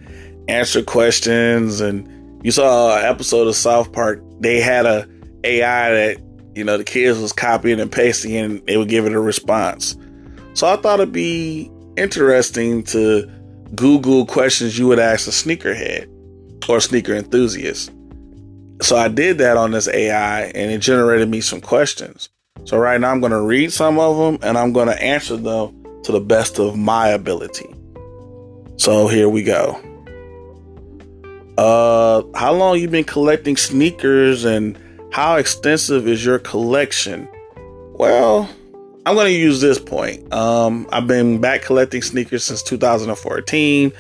answer 0.48 0.82
questions. 0.82 1.82
And 1.82 2.46
you 2.46 2.52
saw 2.52 2.98
an 2.98 3.06
episode 3.06 3.48
of 3.48 3.56
South 3.56 3.92
Park. 3.92 4.24
They 4.40 4.62
had 4.62 4.86
a 4.86 5.08
AI 5.44 5.92
that 5.92 6.18
you 6.56 6.64
know 6.64 6.78
the 6.78 6.84
kids 6.86 7.20
was 7.20 7.34
copying 7.34 7.80
and 7.80 7.92
pasting, 7.92 8.36
and 8.36 8.66
they 8.66 8.78
would 8.78 8.90
give 8.90 9.06
it 9.06 9.14
a 9.14 9.20
response. 9.20 9.98
So 10.54 10.68
I 10.68 10.78
thought 10.78 11.00
it'd 11.00 11.14
be 11.14 11.70
interesting 11.98 12.84
to 12.86 13.30
Google 13.76 14.26
questions 14.26 14.80
you 14.80 14.88
would 14.88 15.00
ask 15.00 15.28
a 15.28 15.32
sneakerhead 15.32 16.10
or 16.68 16.80
sneaker 16.80 17.14
enthusiast. 17.14 17.92
So 18.82 18.96
I 18.98 19.08
did 19.08 19.40
that 19.40 19.58
on 19.58 19.72
this 19.72 19.88
AI 19.88 20.44
and 20.44 20.72
it 20.72 20.80
generated 20.80 21.30
me 21.30 21.42
some 21.42 21.62
questions. 21.62 22.30
So 22.66 22.78
right 22.78 23.00
now 23.00 23.12
I'm 23.12 23.20
going 23.20 23.32
to 23.32 23.42
read 23.42 23.72
some 23.72 24.00
of 24.00 24.18
them 24.18 24.48
and 24.48 24.58
I'm 24.58 24.74
going 24.74 24.88
to 24.88 25.02
answer 25.02 25.36
them 25.36 26.02
to 26.04 26.12
the 26.12 26.20
best 26.20 26.60
of 26.60 26.78
my 26.78 27.10
ability. 27.10 27.74
So 28.78 29.08
here 29.08 29.28
we 29.28 29.44
go. 29.44 29.80
Uh, 31.58 32.24
how 32.38 32.54
long 32.54 32.80
you 32.80 32.88
been 32.88 33.04
collecting 33.04 33.58
sneakers 33.58 34.46
and 34.46 34.78
how 35.12 35.36
extensive 35.36 36.08
is 36.08 36.24
your 36.24 36.40
collection? 36.40 37.28
Well, 37.96 38.50
I'm 39.06 39.16
going 39.16 39.28
to 39.28 39.38
use 39.38 39.60
this 39.60 39.80
point. 39.80 40.32
Um, 40.32 40.88
I've 40.92 41.08
been 41.08 41.42
back 41.42 41.64
collecting 41.64 42.02
sneakers 42.02 42.46
since 42.46 42.64
2014. 42.64 43.92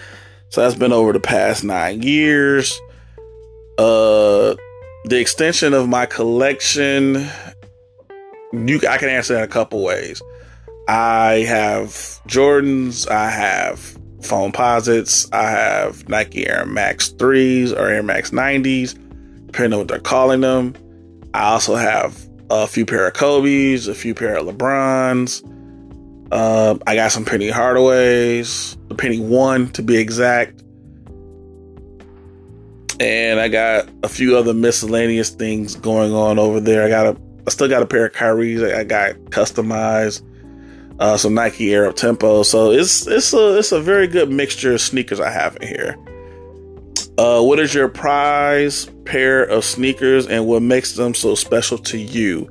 So 0.49 0.61
that's 0.61 0.75
been 0.75 0.91
over 0.91 1.13
the 1.13 1.19
past 1.19 1.63
nine 1.63 2.01
years. 2.01 2.79
Uh, 3.77 4.55
the 5.05 5.19
extension 5.19 5.73
of 5.73 5.87
my 5.87 6.05
collection, 6.05 7.27
you 8.51 8.81
I 8.89 8.97
can 8.97 9.09
answer 9.09 9.35
that 9.35 9.43
a 9.43 9.47
couple 9.47 9.83
ways. 9.83 10.21
I 10.87 11.45
have 11.47 11.89
Jordans, 12.27 13.09
I 13.09 13.29
have 13.29 13.79
Foamposites, 14.21 15.31
I 15.31 15.51
have 15.51 16.09
Nike 16.09 16.47
Air 16.47 16.65
Max 16.65 17.09
3s 17.13 17.71
or 17.71 17.87
Air 17.87 18.03
Max 18.03 18.31
90s, 18.31 18.95
depending 19.45 19.73
on 19.73 19.79
what 19.79 19.87
they're 19.87 19.99
calling 19.99 20.41
them. 20.41 20.73
I 21.35 21.43
also 21.51 21.75
have 21.75 22.27
a 22.49 22.65
few 22.65 22.87
pair 22.87 23.07
of 23.07 23.13
Kobe's, 23.13 23.87
a 23.87 23.93
few 23.93 24.15
pair 24.15 24.37
of 24.37 24.47
LeBrons. 24.47 25.43
Uh, 26.31 26.77
I 26.85 26.95
got 26.95 27.11
some 27.11 27.25
Penny 27.25 27.49
Hardaways, 27.49 28.77
the 28.87 28.95
Penny 28.95 29.19
One 29.19 29.69
to 29.71 29.81
be 29.81 29.97
exact. 29.97 30.61
And 32.99 33.39
I 33.39 33.47
got 33.47 33.89
a 34.03 34.09
few 34.09 34.37
other 34.37 34.53
miscellaneous 34.53 35.29
things 35.29 35.75
going 35.75 36.13
on 36.13 36.37
over 36.37 36.59
there. 36.59 36.83
I 36.85 36.89
got 36.89 37.07
a, 37.07 37.21
I 37.47 37.49
still 37.49 37.69
got 37.69 37.81
a 37.81 37.85
pair 37.85 38.05
of 38.05 38.13
Kyrie's 38.13 38.61
I 38.61 38.83
got 38.83 39.15
customized. 39.31 40.21
uh, 40.99 41.17
some 41.17 41.33
Nike 41.33 41.73
Air 41.73 41.87
Up 41.87 41.95
Tempo. 41.95 42.43
So 42.43 42.71
it's 42.71 43.07
it's 43.07 43.33
a 43.33 43.57
it's 43.57 43.71
a 43.71 43.81
very 43.81 44.07
good 44.07 44.29
mixture 44.29 44.73
of 44.73 44.81
sneakers 44.81 45.19
I 45.19 45.31
have 45.31 45.57
in 45.61 45.67
here. 45.67 45.97
Uh, 47.17 47.41
what 47.41 47.59
is 47.59 47.73
your 47.73 47.89
prize 47.89 48.89
pair 49.05 49.43
of 49.43 49.65
sneakers 49.65 50.27
and 50.27 50.45
what 50.45 50.61
makes 50.61 50.93
them 50.93 51.13
so 51.13 51.35
special 51.35 51.77
to 51.77 51.97
you? 51.97 52.49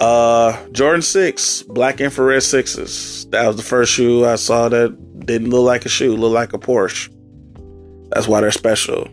Uh, 0.00 0.66
Jordan 0.70 1.02
6, 1.02 1.62
black 1.64 2.00
infrared 2.00 2.42
sixes. 2.42 3.26
That 3.30 3.46
was 3.46 3.56
the 3.56 3.62
first 3.62 3.92
shoe 3.92 4.24
I 4.24 4.36
saw 4.36 4.68
that 4.68 5.26
didn't 5.26 5.50
look 5.50 5.64
like 5.64 5.84
a 5.84 5.88
shoe, 5.88 6.16
looked 6.16 6.34
like 6.34 6.52
a 6.52 6.58
Porsche. 6.58 7.12
That's 8.10 8.28
why 8.28 8.40
they're 8.40 8.50
special. 8.50 9.04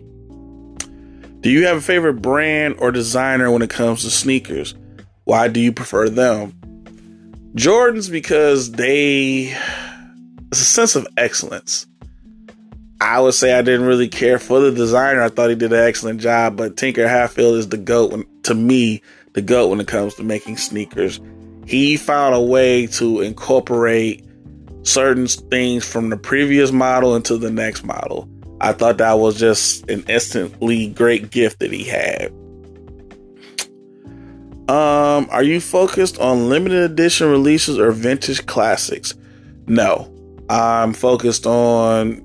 Do 1.41 1.49
you 1.49 1.65
have 1.65 1.77
a 1.77 1.81
favorite 1.81 2.21
brand 2.21 2.75
or 2.79 2.91
designer 2.91 3.51
when 3.51 3.61
it 3.61 3.69
comes 3.69 4.03
to 4.03 4.09
sneakers? 4.09 4.75
Why 5.25 5.47
do 5.47 5.59
you 5.59 5.71
prefer 5.71 6.09
them? 6.09 6.53
Jordans 7.55 8.11
because 8.11 8.71
they 8.73 9.55
it's 10.51 10.61
a 10.61 10.65
sense 10.65 10.95
of 10.95 11.07
excellence. 11.17 11.87
I 13.01 13.19
would 13.19 13.33
say 13.33 13.53
I 13.53 13.61
didn't 13.61 13.85
really 13.85 14.07
care 14.07 14.39
for 14.39 14.59
the 14.59 14.71
designer. 14.71 15.21
I 15.21 15.29
thought 15.29 15.49
he 15.49 15.55
did 15.55 15.73
an 15.73 15.85
excellent 15.85 16.21
job, 16.21 16.57
but 16.57 16.77
Tinker 16.77 17.07
Hatfield 17.07 17.57
is 17.57 17.69
the 17.69 17.77
goat 17.77 18.25
to 18.43 18.55
me, 18.55 19.01
the 19.35 19.41
goat 19.41 19.67
when 19.67 19.79
it 19.79 19.87
comes 19.87 20.15
to 20.15 20.23
making 20.23 20.57
sneakers. 20.57 21.19
He 21.67 21.97
found 21.97 22.33
a 22.33 22.41
way 22.41 22.87
to 22.87 23.21
incorporate 23.21 24.25
certain 24.83 25.27
things 25.27 25.85
from 25.85 26.09
the 26.09 26.17
previous 26.17 26.71
model 26.71 27.15
into 27.15 27.37
the 27.37 27.51
next 27.51 27.83
model. 27.83 28.29
I 28.61 28.71
thought 28.71 28.97
that 28.97 29.19
was 29.19 29.37
just 29.37 29.89
an 29.89 30.05
instantly 30.07 30.87
great 30.87 31.31
gift 31.31 31.59
that 31.59 31.71
he 31.71 31.83
had. 31.83 32.31
Um, 34.67 35.27
are 35.29 35.43
you 35.43 35.59
focused 35.59 36.17
on 36.19 36.49
limited 36.49 36.89
edition 36.89 37.29
releases 37.29 37.77
or 37.77 37.91
vintage 37.91 38.45
classics? 38.45 39.13
No. 39.67 40.11
I'm 40.49 40.93
focused 40.93 41.45
on 41.45 42.21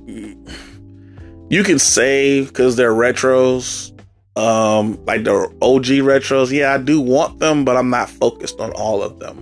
you 1.51 1.64
can 1.64 1.79
say 1.79 2.44
because 2.44 2.77
they're 2.77 2.92
retros, 2.92 3.92
um, 4.40 4.98
like 5.05 5.24
the 5.24 5.35
OG 5.61 5.85
retros. 6.03 6.50
Yeah, 6.50 6.74
I 6.74 6.79
do 6.79 7.00
want 7.00 7.38
them, 7.38 7.64
but 7.64 7.76
I'm 7.76 7.90
not 7.90 8.09
focused 8.09 8.59
on 8.59 8.72
all 8.72 9.03
of 9.03 9.18
them. 9.18 9.37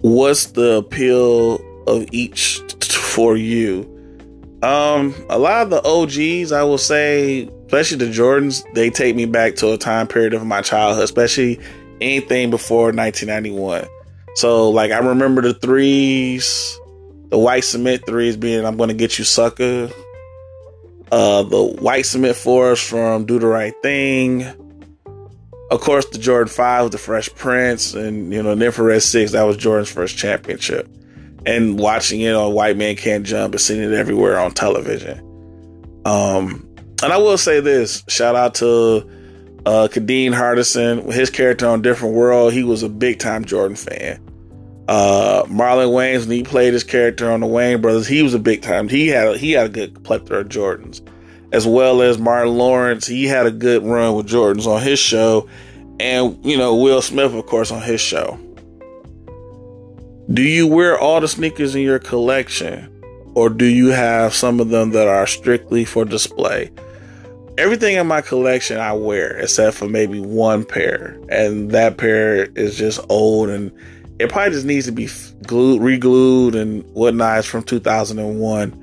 What's 0.00 0.46
the 0.46 0.76
appeal 0.76 1.60
of 1.86 2.06
each 2.12 2.60
for 2.92 3.36
you? 3.36 3.92
Um, 4.62 5.14
a 5.28 5.38
lot 5.38 5.62
of 5.62 5.70
the 5.70 5.82
OGs, 5.84 6.50
I 6.50 6.62
will 6.62 6.78
say, 6.78 7.48
especially 7.66 7.98
the 7.98 8.12
Jordans, 8.12 8.62
they 8.74 8.88
take 8.88 9.14
me 9.14 9.26
back 9.26 9.54
to 9.56 9.72
a 9.72 9.78
time 9.78 10.06
period 10.06 10.32
of 10.32 10.46
my 10.46 10.62
childhood, 10.62 11.04
especially 11.04 11.60
anything 12.00 12.50
before 12.50 12.86
1991. 12.86 13.86
So, 14.34 14.70
like, 14.70 14.92
I 14.92 14.98
remember 14.98 15.42
the 15.42 15.54
threes, 15.54 16.78
the 17.28 17.38
white 17.38 17.64
cement 17.64 18.06
threes 18.06 18.36
being 18.36 18.64
"I'm 18.64 18.76
gonna 18.76 18.94
get 18.94 19.18
you, 19.18 19.24
sucker." 19.24 19.90
Uh, 21.12 21.42
the 21.44 21.62
white 21.62 22.06
cement 22.06 22.36
fours 22.36 22.80
from 22.80 23.26
"Do 23.26 23.38
the 23.38 23.46
Right 23.46 23.74
Thing." 23.82 24.44
Of 25.70 25.80
course, 25.80 26.06
the 26.06 26.18
Jordan 26.18 26.52
Five, 26.52 26.84
with 26.84 26.92
the 26.92 26.98
Fresh 26.98 27.34
Prince, 27.34 27.94
and 27.94 28.32
you 28.32 28.42
know, 28.42 28.54
the 28.54 28.66
Infrared 28.66 29.02
Six. 29.02 29.32
That 29.32 29.44
was 29.44 29.56
Jordan's 29.56 29.90
first 29.90 30.16
championship 30.16 30.88
and 31.46 31.78
watching 31.78 32.20
it 32.20 32.34
on 32.34 32.52
White 32.52 32.76
Man 32.76 32.96
Can't 32.96 33.24
Jump 33.24 33.54
and 33.54 33.60
seeing 33.60 33.82
it 33.82 33.92
everywhere 33.92 34.38
on 34.38 34.50
television. 34.50 35.20
Um, 36.04 36.68
and 37.02 37.12
I 37.12 37.16
will 37.18 37.38
say 37.38 37.60
this: 37.60 38.04
shout 38.08 38.34
out 38.34 38.56
to 38.56 39.08
uh, 39.64 39.88
Kadeem 39.90 40.32
Hardison, 40.34 41.12
his 41.12 41.30
character 41.30 41.68
on 41.68 41.82
Different 41.82 42.14
World. 42.14 42.52
He 42.52 42.64
was 42.64 42.82
a 42.82 42.88
big 42.88 43.18
time 43.18 43.44
Jordan 43.44 43.76
fan. 43.76 44.20
Uh, 44.88 45.42
Marlon 45.44 45.90
Wayans, 45.90 46.20
when 46.20 46.36
he 46.36 46.42
played 46.42 46.72
his 46.72 46.84
character 46.84 47.30
on 47.30 47.40
the 47.40 47.46
Wayans 47.46 47.82
Brothers, 47.82 48.06
he 48.06 48.22
was 48.22 48.34
a 48.34 48.38
big 48.38 48.62
time. 48.62 48.88
He 48.88 49.08
had 49.08 49.28
a, 49.28 49.38
he 49.38 49.52
had 49.52 49.66
a 49.66 49.68
good 49.68 50.04
plethora 50.04 50.40
of 50.40 50.48
Jordans, 50.48 51.00
as 51.52 51.66
well 51.66 52.02
as 52.02 52.18
Martin 52.18 52.56
Lawrence. 52.56 53.06
He 53.06 53.24
had 53.24 53.46
a 53.46 53.50
good 53.50 53.84
run 53.84 54.14
with 54.14 54.28
Jordans 54.28 54.66
on 54.66 54.82
his 54.82 54.98
show, 54.98 55.48
and 55.98 56.38
you 56.44 56.56
know 56.56 56.76
Will 56.76 57.02
Smith, 57.02 57.34
of 57.34 57.46
course, 57.46 57.70
on 57.72 57.82
his 57.82 58.00
show. 58.00 58.38
Do 60.32 60.42
you 60.42 60.66
wear 60.66 60.98
all 60.98 61.20
the 61.20 61.28
sneakers 61.28 61.74
in 61.74 61.82
your 61.82 62.00
collection? 62.00 62.92
Or 63.36 63.50
do 63.50 63.66
you 63.66 63.88
have 63.88 64.34
some 64.34 64.60
of 64.60 64.70
them 64.70 64.92
that 64.92 65.06
are 65.06 65.26
strictly 65.26 65.84
for 65.84 66.06
display? 66.06 66.72
Everything 67.58 67.96
in 67.96 68.06
my 68.06 68.22
collection 68.22 68.78
I 68.78 68.94
wear, 68.94 69.36
except 69.36 69.76
for 69.76 69.88
maybe 69.88 70.18
one 70.18 70.64
pair. 70.64 71.18
And 71.28 71.70
that 71.72 71.98
pair 71.98 72.44
is 72.56 72.76
just 72.78 72.98
old 73.10 73.50
and 73.50 73.70
it 74.18 74.30
probably 74.30 74.52
just 74.52 74.66
needs 74.66 74.86
to 74.86 74.92
be 74.92 75.08
glued, 75.46 75.82
re-glued 75.82 76.54
and 76.54 76.84
whatnot. 76.94 77.38
It's 77.38 77.48
from 77.48 77.62
2001. 77.62 78.82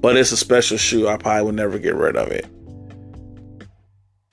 But 0.00 0.16
it's 0.16 0.32
a 0.32 0.36
special 0.36 0.76
shoe. 0.76 1.06
I 1.06 1.16
probably 1.16 1.44
would 1.44 1.54
never 1.54 1.78
get 1.78 1.94
rid 1.94 2.16
of 2.16 2.28
it. 2.28 2.46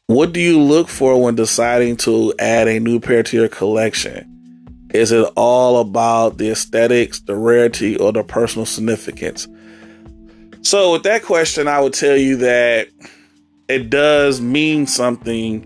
What 0.07 0.33
do 0.33 0.39
you 0.39 0.59
look 0.59 0.87
for 0.87 1.21
when 1.21 1.35
deciding 1.35 1.97
to 1.97 2.33
add 2.39 2.67
a 2.67 2.79
new 2.79 2.99
pair 2.99 3.21
to 3.21 3.37
your 3.37 3.47
collection? 3.47 4.25
Is 4.91 5.11
it 5.11 5.31
all 5.35 5.79
about 5.79 6.39
the 6.39 6.49
aesthetics, 6.49 7.19
the 7.19 7.35
rarity, 7.35 7.95
or 7.95 8.11
the 8.11 8.23
personal 8.23 8.65
significance? 8.65 9.47
So, 10.63 10.93
with 10.93 11.03
that 11.03 11.21
question, 11.21 11.67
I 11.67 11.79
would 11.79 11.93
tell 11.93 12.17
you 12.17 12.37
that 12.37 12.87
it 13.67 13.91
does 13.91 14.41
mean 14.41 14.87
something. 14.87 15.63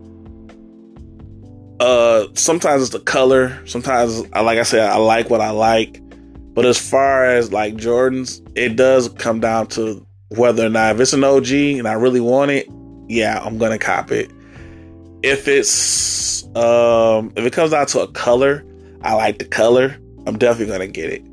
Uh, 1.84 2.30
sometimes 2.34 2.82
it's 2.82 2.92
the 2.92 3.00
color. 3.02 3.62
Sometimes, 3.68 4.26
like 4.30 4.58
I 4.58 4.64
said, 4.64 4.90
I 4.90 4.96
like 4.96 5.30
what 5.30 5.42
I 5.42 5.50
like. 5.50 6.00
But 6.54 6.66
as 6.66 6.78
far 6.78 7.26
as 7.26 7.52
like 7.52 7.76
Jordans, 7.76 8.42
it 8.56 8.78
does 8.78 9.10
come 9.10 9.42
down 9.42 9.68
to 9.68 10.06
whether 10.30 10.66
or 10.66 10.70
not 10.70 10.96
if 10.96 11.02
it's 11.02 11.12
an 11.12 11.26
OG 11.26 11.52
and 11.52 11.86
I 11.86 11.94
really 11.94 12.22
want 12.22 12.52
it, 12.52 12.70
yeah, 13.10 13.38
I'm 13.44 13.58
gonna 13.58 13.78
cop 13.78 14.14
it. 14.14 14.32
If 15.24 15.50
it's 15.50 16.46
um, 16.56 17.34
if 17.36 17.46
it 17.46 17.52
comes 17.52 17.72
down 17.72 17.86
to 17.88 18.00
a 18.00 18.08
color, 18.08 18.64
I 19.02 19.16
like 19.16 19.40
the 19.40 19.46
color. 19.46 19.98
I'm 20.26 20.38
definitely 20.38 20.72
gonna 20.72 20.88
get 20.88 21.10
it. 21.10 21.26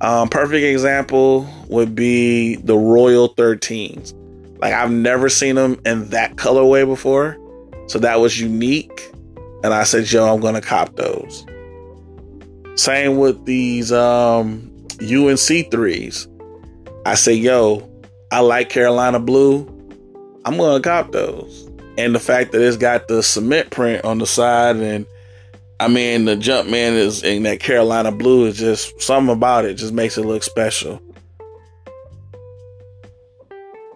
Um, 0.00 0.30
perfect 0.30 0.64
example 0.64 1.46
would 1.68 1.94
be 1.94 2.56
the 2.56 2.74
Royal 2.74 3.34
13s. 3.34 4.14
Like 4.62 4.72
I've 4.72 4.90
never 4.90 5.28
seen 5.28 5.56
them 5.56 5.78
in 5.84 6.08
that 6.08 6.36
colorway 6.36 6.86
before, 6.86 7.36
so 7.86 7.98
that 7.98 8.18
was 8.18 8.40
unique. 8.40 9.09
And 9.62 9.74
I 9.74 9.84
said, 9.84 10.10
"Yo, 10.10 10.32
I'm 10.32 10.40
gonna 10.40 10.60
cop 10.60 10.96
those." 10.96 11.44
Same 12.76 13.18
with 13.18 13.44
these 13.44 13.92
um, 13.92 14.70
UNC 15.00 15.70
threes. 15.70 16.28
I 17.04 17.14
say, 17.14 17.34
"Yo, 17.34 17.88
I 18.32 18.40
like 18.40 18.68
Carolina 18.68 19.18
blue. 19.18 19.66
I'm 20.44 20.56
gonna 20.56 20.80
cop 20.80 21.12
those." 21.12 21.68
And 21.98 22.14
the 22.14 22.20
fact 22.20 22.52
that 22.52 22.62
it's 22.62 22.76
got 22.76 23.08
the 23.08 23.22
cement 23.22 23.70
print 23.70 24.04
on 24.04 24.18
the 24.18 24.26
side 24.26 24.76
and 24.76 25.06
I 25.80 25.88
mean, 25.88 26.26
the 26.26 26.36
Jumpman 26.36 26.92
is 26.92 27.22
in 27.22 27.44
that 27.44 27.60
Carolina 27.60 28.12
blue 28.12 28.44
is 28.44 28.58
just 28.58 29.00
something 29.00 29.32
about 29.32 29.64
it 29.64 29.74
just 29.74 29.94
makes 29.94 30.18
it 30.18 30.26
look 30.26 30.42
special. 30.42 31.00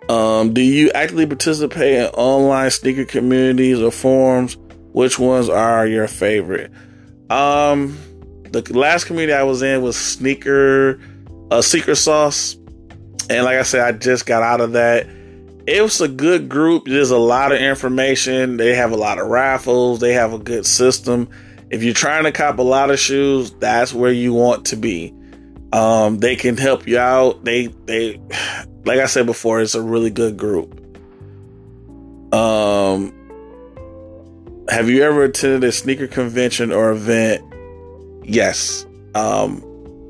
Um, 0.09 0.55
do 0.55 0.62
you 0.62 0.90
actively 0.92 1.27
participate 1.27 1.98
in 1.98 2.07
online 2.14 2.70
sneaker 2.70 3.05
communities 3.05 3.81
or 3.81 3.90
forums? 3.90 4.57
Which 4.95 5.19
ones 5.19 5.49
are 5.49 5.87
your 5.87 6.09
favorite? 6.09 6.73
Um, 7.29 7.99
the 8.51 8.63
last 8.73 9.05
community 9.05 9.33
I 9.35 9.43
was 9.43 9.61
in 9.63 9.83
was 9.83 9.97
sneaker, 9.97 11.01
uh, 11.51 11.61
secret 11.61 11.97
sauce, 11.97 12.55
and 13.29 13.45
like 13.45 13.59
I 13.59 13.63
said, 13.63 13.83
I 13.83 13.93
just 13.93 14.25
got 14.25 14.43
out 14.43 14.61
of 14.61 14.73
that. 14.73 15.07
It 15.67 15.83
was 15.83 16.01
a 16.01 16.09
good 16.09 16.49
group. 16.49 16.85
There's 16.87 17.11
a 17.11 17.19
lot 17.19 17.53
of 17.53 17.61
information. 17.61 18.57
They 18.57 18.75
have 18.75 18.93
a 18.93 18.97
lot 18.97 19.19
of 19.19 19.27
raffles. 19.29 20.01
They 20.01 20.13
have 20.15 20.33
a 20.33 20.39
good 20.39 20.65
system 20.65 21.29
if 21.75 21.83
you're 21.83 21.93
trying 21.93 22.23
to 22.23 22.33
cop 22.33 22.59
a 22.59 22.63
lot 22.63 22.91
of 22.91 23.01
shoes, 23.01 23.51
that's 23.53 23.93
where 23.93 24.13
you 24.13 24.33
want 24.33 24.67
to 24.67 24.77
be. 24.77 25.13
Um, 25.73 26.19
they 26.19 26.37
can 26.37 26.57
help 26.57 26.87
you 26.87 26.99
out. 26.99 27.45
They 27.45 27.67
they 27.67 28.21
like 28.85 29.01
I 29.01 29.07
said 29.07 29.27
before, 29.27 29.61
it's 29.61 29.75
a 29.75 29.83
really 29.83 30.11
good 30.11 30.37
group. 30.37 30.81
Um, 32.33 33.13
have 34.68 34.88
you 34.88 35.03
ever 35.03 35.24
attended 35.24 35.64
a 35.64 35.72
sneaker 35.72 36.07
convention 36.07 36.72
or 36.72 36.90
event? 36.90 37.42
Yes. 38.24 38.87
Um, 39.14 39.62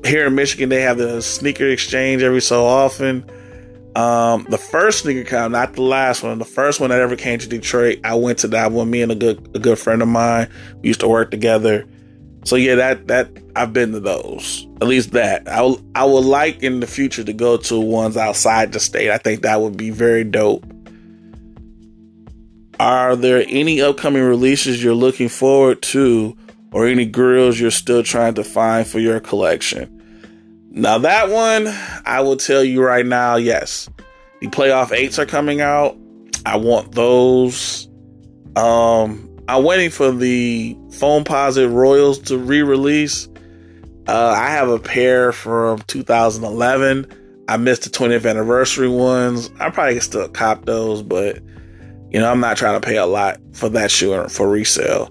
here 0.05 0.27
in 0.27 0.35
Michigan, 0.35 0.69
they 0.69 0.81
have 0.81 0.97
the 0.97 1.21
sneaker 1.21 1.67
exchange 1.67 2.21
every 2.21 2.41
so 2.41 2.65
often. 2.65 3.29
Um, 3.95 4.45
the 4.49 4.57
first 4.57 5.03
sneaker 5.03 5.23
con, 5.23 5.53
not 5.53 5.73
the 5.73 5.81
last 5.81 6.21
one, 6.21 6.37
the 6.37 6.45
first 6.45 6.79
one 6.81 6.89
that 6.89 6.99
ever 6.99 7.15
came 7.15 7.39
to 7.39 7.47
Detroit, 7.47 7.99
I 8.03 8.15
went 8.15 8.39
to 8.39 8.47
that 8.49 8.71
one. 8.71 8.89
Me 8.89 9.01
and 9.01 9.11
a 9.11 9.15
good 9.15 9.49
a 9.55 9.59
good 9.59 9.79
friend 9.79 10.01
of 10.01 10.09
mine 10.09 10.49
we 10.81 10.89
used 10.89 10.99
to 10.99 11.07
work 11.07 11.31
together. 11.31 11.87
So 12.43 12.57
yeah, 12.57 12.75
that 12.75 13.07
that 13.07 13.29
I've 13.55 13.71
been 13.71 13.93
to 13.93 14.01
those. 14.01 14.67
At 14.81 14.87
least 14.87 15.11
that 15.11 15.47
I 15.47 15.61
will, 15.61 15.81
I 15.95 16.03
would 16.03 16.25
like 16.25 16.61
in 16.61 16.81
the 16.81 16.87
future 16.87 17.23
to 17.23 17.33
go 17.33 17.55
to 17.57 17.79
ones 17.79 18.17
outside 18.17 18.73
the 18.73 18.81
state. 18.81 19.11
I 19.11 19.17
think 19.17 19.43
that 19.43 19.61
would 19.61 19.77
be 19.77 19.91
very 19.91 20.25
dope. 20.25 20.65
Are 22.85 23.15
there 23.15 23.43
any 23.47 23.81
upcoming 23.81 24.21
releases 24.21 24.83
you're 24.83 24.93
looking 24.93 25.27
forward 25.27 25.81
to, 25.81 26.37
or 26.71 26.85
any 26.85 27.07
grails 27.07 27.59
you're 27.59 27.71
still 27.71 28.03
trying 28.03 28.35
to 28.35 28.43
find 28.43 28.85
for 28.85 28.99
your 28.99 29.19
collection. 29.19 29.89
Now, 30.69 30.99
that 30.99 31.29
one, 31.29 31.67
I 32.05 32.19
will 32.19 32.37
tell 32.37 32.63
you 32.63 32.83
right 32.83 33.05
now 33.05 33.37
yes, 33.37 33.89
the 34.39 34.47
playoff 34.49 34.91
eights 34.91 35.17
are 35.17 35.25
coming 35.25 35.61
out. 35.61 35.97
I 36.45 36.57
want 36.57 36.91
those. 36.91 37.87
Um, 38.55 39.35
I'm 39.47 39.63
waiting 39.63 39.89
for 39.89 40.11
the 40.11 40.75
Foamposite 40.89 41.73
Royals 41.73 42.19
to 42.19 42.37
re 42.37 42.61
release. 42.61 43.27
Uh, 44.07 44.35
I 44.37 44.49
have 44.49 44.69
a 44.69 44.77
pair 44.77 45.31
from 45.31 45.79
2011. 45.87 47.07
I 47.47 47.57
missed 47.57 47.83
the 47.83 47.89
20th 47.89 48.29
anniversary 48.29 48.89
ones. 48.89 49.49
I 49.59 49.71
probably 49.71 49.99
still 50.01 50.29
cop 50.29 50.65
those, 50.65 51.01
but 51.01 51.39
you 52.15 52.21
know, 52.21 52.31
I'm 52.31 52.39
not 52.39 52.55
trying 52.55 52.79
to 52.79 52.87
pay 52.87 52.95
a 52.95 53.05
lot 53.05 53.41
for 53.51 53.67
that 53.67 53.91
shoe 53.91 54.29
for 54.29 54.47
resale. 54.47 55.09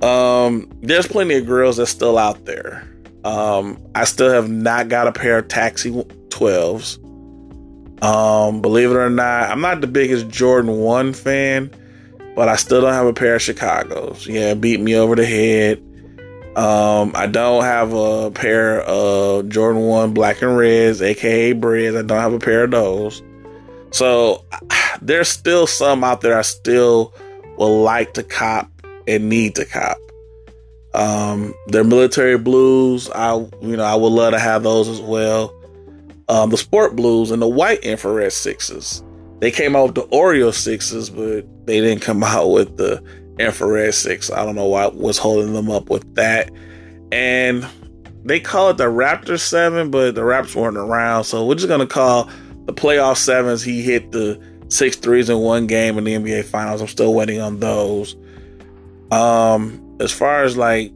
Um, 0.00 0.70
there's 0.80 1.08
plenty 1.08 1.34
of 1.34 1.44
grails 1.44 1.78
that's 1.78 1.90
still 1.90 2.18
out 2.18 2.44
there. 2.44 2.88
Um, 3.24 3.82
I 3.96 4.04
still 4.04 4.30
have 4.30 4.48
not 4.48 4.88
got 4.88 5.08
a 5.08 5.12
pair 5.12 5.38
of 5.38 5.48
Taxi 5.48 5.90
12s. 5.90 7.02
Um, 8.04 8.62
believe 8.62 8.92
it 8.92 8.96
or 8.96 9.10
not, 9.10 9.50
I'm 9.50 9.60
not 9.60 9.80
the 9.80 9.88
biggest 9.88 10.28
Jordan 10.28 10.76
1 10.76 11.14
fan, 11.14 11.68
but 12.36 12.48
I 12.48 12.54
still 12.54 12.82
don't 12.82 12.92
have 12.92 13.06
a 13.06 13.12
pair 13.12 13.34
of 13.34 13.42
Chicago's. 13.42 14.24
Yeah, 14.28 14.54
beat 14.54 14.78
me 14.78 14.94
over 14.94 15.16
the 15.16 15.26
head. 15.26 15.78
Um, 16.56 17.10
I 17.16 17.26
don't 17.26 17.64
have 17.64 17.92
a 17.92 18.30
pair 18.30 18.82
of 18.82 19.48
Jordan 19.48 19.82
1 19.82 20.14
black 20.14 20.42
and 20.42 20.56
reds, 20.56 21.02
aka 21.02 21.54
Breds. 21.54 21.96
I 21.96 22.02
don't 22.02 22.20
have 22.20 22.34
a 22.34 22.38
pair 22.38 22.62
of 22.62 22.70
those. 22.70 23.20
So 23.90 24.44
there's 25.04 25.28
still 25.28 25.66
some 25.66 26.02
out 26.02 26.22
there 26.22 26.38
I 26.38 26.42
still 26.42 27.14
will 27.58 27.82
like 27.82 28.14
to 28.14 28.22
cop 28.22 28.70
and 29.06 29.28
need 29.28 29.54
to 29.56 29.64
cop. 29.64 29.98
Um, 30.94 31.54
their 31.66 31.84
military 31.84 32.38
blues, 32.38 33.10
I 33.10 33.34
you 33.60 33.76
know 33.76 33.84
I 33.84 33.94
would 33.94 34.12
love 34.12 34.32
to 34.32 34.38
have 34.38 34.62
those 34.62 34.88
as 34.88 35.00
well. 35.00 35.54
Um, 36.28 36.50
the 36.50 36.56
sport 36.56 36.96
blues 36.96 37.30
and 37.30 37.42
the 37.42 37.48
white 37.48 37.80
infrared 37.80 38.32
sixes. 38.32 39.02
They 39.40 39.50
came 39.50 39.76
out 39.76 39.86
with 39.86 39.94
the 39.96 40.16
Oreo 40.16 40.54
sixes, 40.54 41.10
but 41.10 41.44
they 41.66 41.80
didn't 41.80 42.02
come 42.02 42.24
out 42.24 42.48
with 42.48 42.76
the 42.76 43.02
infrared 43.38 43.94
six. 43.94 44.30
I 44.30 44.44
don't 44.44 44.54
know 44.54 44.66
what 44.66 44.96
was 44.96 45.18
holding 45.18 45.52
them 45.52 45.70
up 45.70 45.90
with 45.90 46.14
that. 46.14 46.50
And 47.12 47.66
they 48.24 48.40
call 48.40 48.70
it 48.70 48.78
the 48.78 48.84
Raptor 48.84 49.38
seven, 49.38 49.90
but 49.90 50.14
the 50.14 50.22
Raptors 50.22 50.54
weren't 50.54 50.78
around, 50.78 51.24
so 51.24 51.44
we're 51.44 51.56
just 51.56 51.68
gonna 51.68 51.86
call 51.86 52.30
the 52.64 52.72
playoff 52.72 53.18
sevens. 53.18 53.62
He 53.62 53.82
hit 53.82 54.12
the 54.12 54.40
six 54.74 54.96
threes 54.96 55.30
in 55.30 55.38
one 55.38 55.66
game 55.66 55.96
in 55.98 56.04
the 56.04 56.14
NBA 56.14 56.44
Finals. 56.44 56.80
I'm 56.80 56.88
still 56.88 57.14
waiting 57.14 57.40
on 57.40 57.60
those. 57.60 58.16
Um, 59.10 59.96
as 60.00 60.10
far 60.10 60.42
as 60.42 60.56
like, 60.56 60.92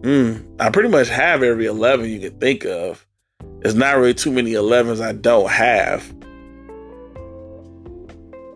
mm, 0.00 0.44
I 0.60 0.70
pretty 0.70 0.88
much 0.88 1.08
have 1.08 1.42
every 1.42 1.66
11 1.66 2.10
you 2.10 2.20
can 2.20 2.38
think 2.38 2.64
of. 2.64 3.06
There's 3.60 3.74
not 3.74 3.96
really 3.96 4.14
too 4.14 4.32
many 4.32 4.52
11s 4.52 5.00
I 5.00 5.12
don't 5.12 5.50
have. 5.50 6.12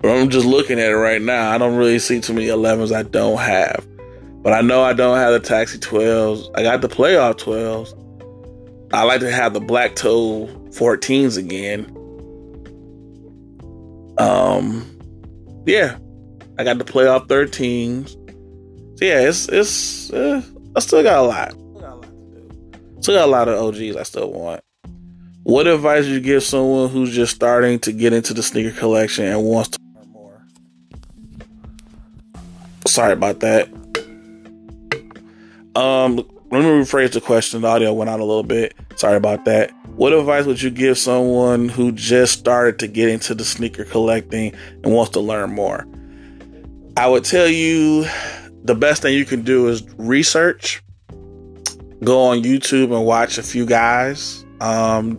But 0.01 0.11
I'm 0.11 0.31
just 0.31 0.47
looking 0.47 0.81
at 0.81 0.91
it 0.91 0.97
right 0.97 1.23
now. 1.23 1.53
I 1.53 1.59
don't 1.59 1.77
really 1.77 2.01
see 2.01 2.21
too 2.21 2.33
many 2.33 2.47
11s 2.47 2.95
I 2.95 3.05
don't 3.05 3.39
have. 3.39 3.87
But 4.43 4.53
I 4.53 4.61
know 4.61 4.83
I 4.83 4.93
don't 4.93 5.19
have 5.19 5.33
the 5.33 5.41
Taxi 5.41 5.79
12s. 5.79 6.51
I 6.57 6.65
got 6.65 6.81
the 6.81 6.89
playoff 6.89 7.39
12s. 7.39 7.99
I 8.93 9.05
like 9.05 9.21
to 9.21 9.31
have 9.31 9.55
the 9.55 9.61
Black 9.61 9.95
Toe 9.95 10.49
14s 10.71 11.39
again. 11.39 11.97
Um, 14.19 15.65
yeah, 15.67 15.99
I 16.59 16.65
got 16.65 16.79
the 16.79 16.85
playoff 16.85 17.27
13s 17.29 18.17
yeah, 19.03 19.21
it's 19.29 19.49
it's 19.49 20.13
uh, 20.13 20.43
I 20.77 20.81
still 20.81 21.03
got 21.03 21.19
a 21.19 21.23
lot. 21.23 21.51
Still 23.01 23.17
got 23.17 23.27
a 23.27 23.31
lot 23.31 23.49
of 23.49 23.59
OGs 23.59 23.97
I 23.97 24.05
still 24.05 24.31
want. 24.31 24.63
What 25.43 25.67
advice 25.67 26.05
would 26.05 26.13
you 26.13 26.21
give 26.21 26.45
someone 26.45 26.89
who's 26.89 27.13
just 27.13 27.35
starting 27.35 27.81
to 27.81 27.93
get 27.93 28.13
into 28.13 28.33
the 28.33 28.45
sneaker 28.45 28.71
collection 28.71 29.25
and 29.25 29.43
wants 29.43 29.71
to 29.71 29.79
learn 29.97 30.09
more? 30.11 30.47
Sorry 32.87 33.13
about 33.13 33.41
that. 33.41 33.67
Um, 35.75 36.17
let 36.53 36.63
me 36.63 36.69
rephrase 36.69 37.11
the 37.11 37.21
question. 37.21 37.63
The 37.63 37.69
audio 37.69 37.93
went 37.93 38.09
out 38.09 38.21
a 38.21 38.25
little 38.25 38.45
bit. 38.45 38.73
Sorry 38.95 39.17
about 39.17 39.45
that. 39.47 39.73
What 39.97 40.15
advice 40.15 40.47
would 40.47 40.63
you 40.63 40.71
give 40.71 40.97
someone 40.97 41.69
who 41.69 41.93
just 41.93 42.39
started 42.39 42.79
to 42.79 42.89
get 42.89 43.11
into 43.11 43.35
the 43.35 43.45
sneaker 43.45 43.85
collecting 43.85 44.55
and 44.83 44.95
wants 44.95 45.13
to 45.13 45.21
learn 45.21 45.51
more? 45.51 45.87
I 46.97 47.09
would 47.09 47.25
tell 47.25 47.47
you 47.47 48.07
the 48.65 48.75
best 48.75 49.03
thing 49.03 49.15
you 49.15 49.27
can 49.27 49.43
do 49.43 49.69
is 49.69 49.83
research. 49.99 50.83
Go 52.03 52.25
on 52.25 52.43
YouTube 52.43 52.97
and 52.97 53.05
watch 53.05 53.37
a 53.37 53.43
few 53.43 53.67
guys. 53.67 54.47
Um, 54.61 55.19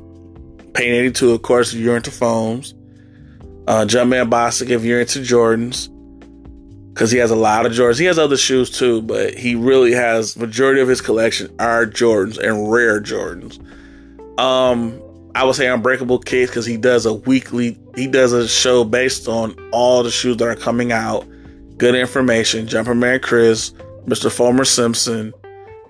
Pain 0.73 0.91
82, 0.93 1.31
of 1.31 1.43
course, 1.43 1.71
if 1.73 1.79
you're 1.79 1.95
into 1.95 2.11
foams. 2.11 2.73
Uh, 3.67 3.85
Jumpman 3.85 4.29
Bostic, 4.29 4.69
if 4.71 4.83
you're 4.83 5.01
into 5.01 5.19
Jordans. 5.19 5.89
Because 6.93 7.11
he 7.11 7.19
has 7.19 7.29
a 7.29 7.35
lot 7.35 7.67
of 7.67 7.73
Jordans. 7.73 7.99
He 7.99 8.05
has 8.05 8.17
other 8.17 8.37
shoes 8.37 8.71
too, 8.71 9.03
but 9.03 9.35
he 9.35 9.53
really 9.53 9.93
has 9.93 10.35
majority 10.35 10.81
of 10.81 10.87
his 10.87 10.99
collection 10.99 11.53
are 11.59 11.85
Jordans 11.85 12.39
and 12.39 12.71
rare 12.71 12.99
Jordans. 12.99 13.63
Um, 14.37 15.01
I 15.35 15.43
would 15.43 15.55
say 15.55 15.67
Unbreakable 15.67 16.19
Kicks 16.19 16.51
because 16.51 16.65
he 16.65 16.77
does 16.77 17.05
a 17.05 17.13
weekly, 17.13 17.77
he 17.95 18.07
does 18.07 18.33
a 18.33 18.47
show 18.47 18.83
based 18.83 19.27
on 19.27 19.55
all 19.71 20.03
the 20.03 20.11
shoes 20.11 20.37
that 20.37 20.47
are 20.47 20.55
coming 20.55 20.91
out 20.91 21.25
good 21.77 21.95
information. 21.95 22.67
Jumper 22.67 22.95
Man 22.95 23.19
Chris, 23.19 23.71
Mr. 24.05 24.29
Foamer 24.29 24.65
Simpson, 24.65 25.33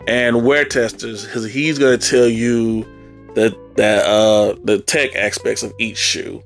and 0.08 0.46
Wear 0.46 0.66
Testers, 0.66 1.26
because 1.26 1.46
he's 1.52 1.78
going 1.80 1.98
to 1.98 2.10
tell 2.10 2.28
you 2.28 2.84
the 3.36 3.58
that 3.76 4.06
uh 4.06 4.56
the 4.64 4.80
tech 4.80 5.16
aspects 5.16 5.64
of 5.64 5.74
each 5.80 5.98
shoe, 5.98 6.44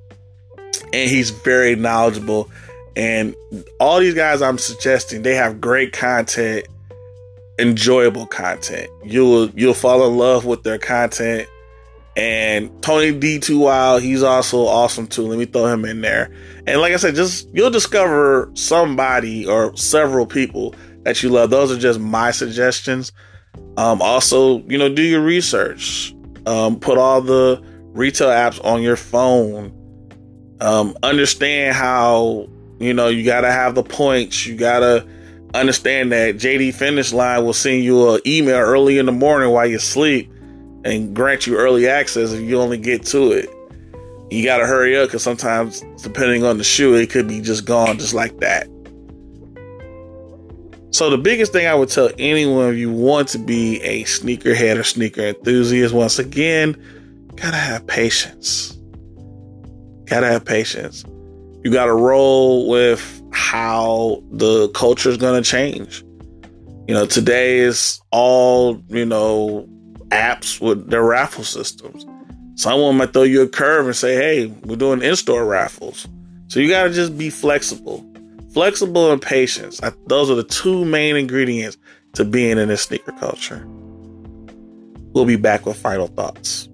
and 0.93 1.09
he's 1.09 1.29
very 1.29 1.75
knowledgeable. 1.75 2.49
And 2.95 3.35
all 3.79 3.99
these 3.99 4.15
guys 4.15 4.41
I'm 4.41 4.57
suggesting, 4.57 5.21
they 5.21 5.35
have 5.35 5.61
great 5.61 5.93
content, 5.93 6.67
enjoyable 7.59 8.25
content. 8.25 8.89
You'll 9.03 9.49
you'll 9.51 9.73
fall 9.73 10.07
in 10.07 10.17
love 10.17 10.45
with 10.45 10.63
their 10.63 10.79
content. 10.79 11.47
And 12.17 12.81
Tony 12.81 13.11
D 13.13 13.37
Two 13.37 13.59
Wild, 13.59 14.01
he's 14.01 14.23
also 14.23 14.65
awesome 14.65 15.05
too. 15.05 15.27
Let 15.27 15.37
me 15.37 15.45
throw 15.45 15.67
him 15.67 15.85
in 15.85 16.01
there. 16.01 16.31
And 16.65 16.81
like 16.81 16.91
I 16.91 16.95
said, 16.95 17.13
just 17.13 17.47
you'll 17.53 17.69
discover 17.69 18.49
somebody 18.55 19.45
or 19.45 19.77
several 19.77 20.25
people 20.25 20.73
that 21.03 21.21
you 21.21 21.29
love. 21.29 21.51
Those 21.51 21.71
are 21.71 21.77
just 21.77 21.99
my 21.99 22.31
suggestions. 22.31 23.11
Um, 23.77 24.01
also, 24.01 24.63
you 24.63 24.79
know, 24.79 24.91
do 24.91 25.03
your 25.03 25.21
research. 25.21 26.15
Um, 26.47 26.79
put 26.79 26.97
all 26.97 27.21
the 27.21 27.61
retail 27.93 28.29
apps 28.29 28.63
on 28.65 28.81
your 28.81 28.95
phone. 28.95 29.71
Um, 30.59 30.97
understand 31.03 31.75
how 31.75 32.49
you 32.79 32.95
know 32.95 33.09
you 33.09 33.25
gotta 33.25 33.51
have 33.51 33.75
the 33.75 33.83
points. 33.83 34.43
You 34.43 34.55
gotta 34.55 35.07
understand 35.53 36.11
that 36.13 36.37
JD 36.37 36.73
Finish 36.73 37.13
Line 37.13 37.45
will 37.45 37.53
send 37.53 37.83
you 37.83 38.15
an 38.15 38.21
email 38.25 38.57
early 38.57 38.97
in 38.97 39.05
the 39.05 39.11
morning 39.11 39.51
while 39.51 39.67
you 39.67 39.77
sleep 39.77 40.31
and 40.87 41.15
grant 41.15 41.45
you 41.45 41.57
early 41.57 41.87
access 41.87 42.31
if 42.31 42.41
you 42.41 42.59
only 42.59 42.77
get 42.77 43.05
to 43.05 43.31
it 43.31 43.49
you 44.29 44.43
got 44.43 44.57
to 44.57 44.65
hurry 44.65 44.97
up 44.97 45.07
because 45.07 45.23
sometimes, 45.23 45.81
depending 46.01 46.43
on 46.43 46.57
the 46.57 46.63
shoe, 46.63 46.95
it 46.95 47.09
could 47.09 47.27
be 47.27 47.41
just 47.41 47.65
gone 47.65 47.97
just 47.97 48.13
like 48.13 48.37
that. 48.39 48.67
So, 50.91 51.09
the 51.09 51.17
biggest 51.17 51.51
thing 51.51 51.67
I 51.67 51.75
would 51.75 51.89
tell 51.89 52.09
anyone 52.17 52.73
if 52.73 52.77
you 52.77 52.91
want 52.91 53.29
to 53.29 53.37
be 53.37 53.81
a 53.81 54.03
sneakerhead 54.03 54.77
or 54.77 54.83
sneaker 54.83 55.21
enthusiast, 55.21 55.93
once 55.93 56.19
again, 56.19 56.75
gotta 57.35 57.57
have 57.57 57.85
patience. 57.87 58.77
Gotta 60.05 60.27
have 60.27 60.43
patience. 60.43 61.05
You 61.63 61.71
gotta 61.71 61.93
roll 61.93 62.67
with 62.67 63.21
how 63.31 64.23
the 64.31 64.69
culture 64.69 65.09
is 65.09 65.17
gonna 65.17 65.43
change. 65.43 66.03
You 66.87 66.95
know, 66.95 67.05
today 67.05 67.59
is 67.59 68.01
all, 68.11 68.81
you 68.87 69.05
know, 69.05 69.67
apps 70.17 70.59
with 70.61 70.89
their 70.89 71.03
raffle 71.03 71.43
systems 71.43 72.05
someone 72.57 72.97
might 72.97 73.13
throw 73.13 73.23
you 73.23 73.43
a 73.43 73.47
curve 73.47 73.85
and 73.85 73.95
say, 73.95 74.15
hey, 74.15 74.47
we're 74.65 74.75
doing 74.75 75.01
in 75.01 75.15
store 75.15 75.45
raffles. 75.45 76.07
So 76.47 76.59
you 76.59 76.69
got 76.69 76.83
to 76.83 76.89
just 76.93 77.17
be 77.17 77.29
flexible. 77.29 78.03
Flexible 78.53 79.11
and 79.11 79.21
patience. 79.21 79.79
Those 80.07 80.29
are 80.29 80.35
the 80.35 80.43
two 80.43 80.83
main 80.83 81.15
ingredients 81.15 81.77
to 82.13 82.25
being 82.25 82.57
in 82.57 82.67
this 82.67 82.81
sneaker 82.81 83.11
culture. 83.13 83.63
We'll 85.13 85.25
be 85.25 85.35
back 85.35 85.65
with 85.65 85.77
final 85.77 86.07
thoughts. 86.07 86.67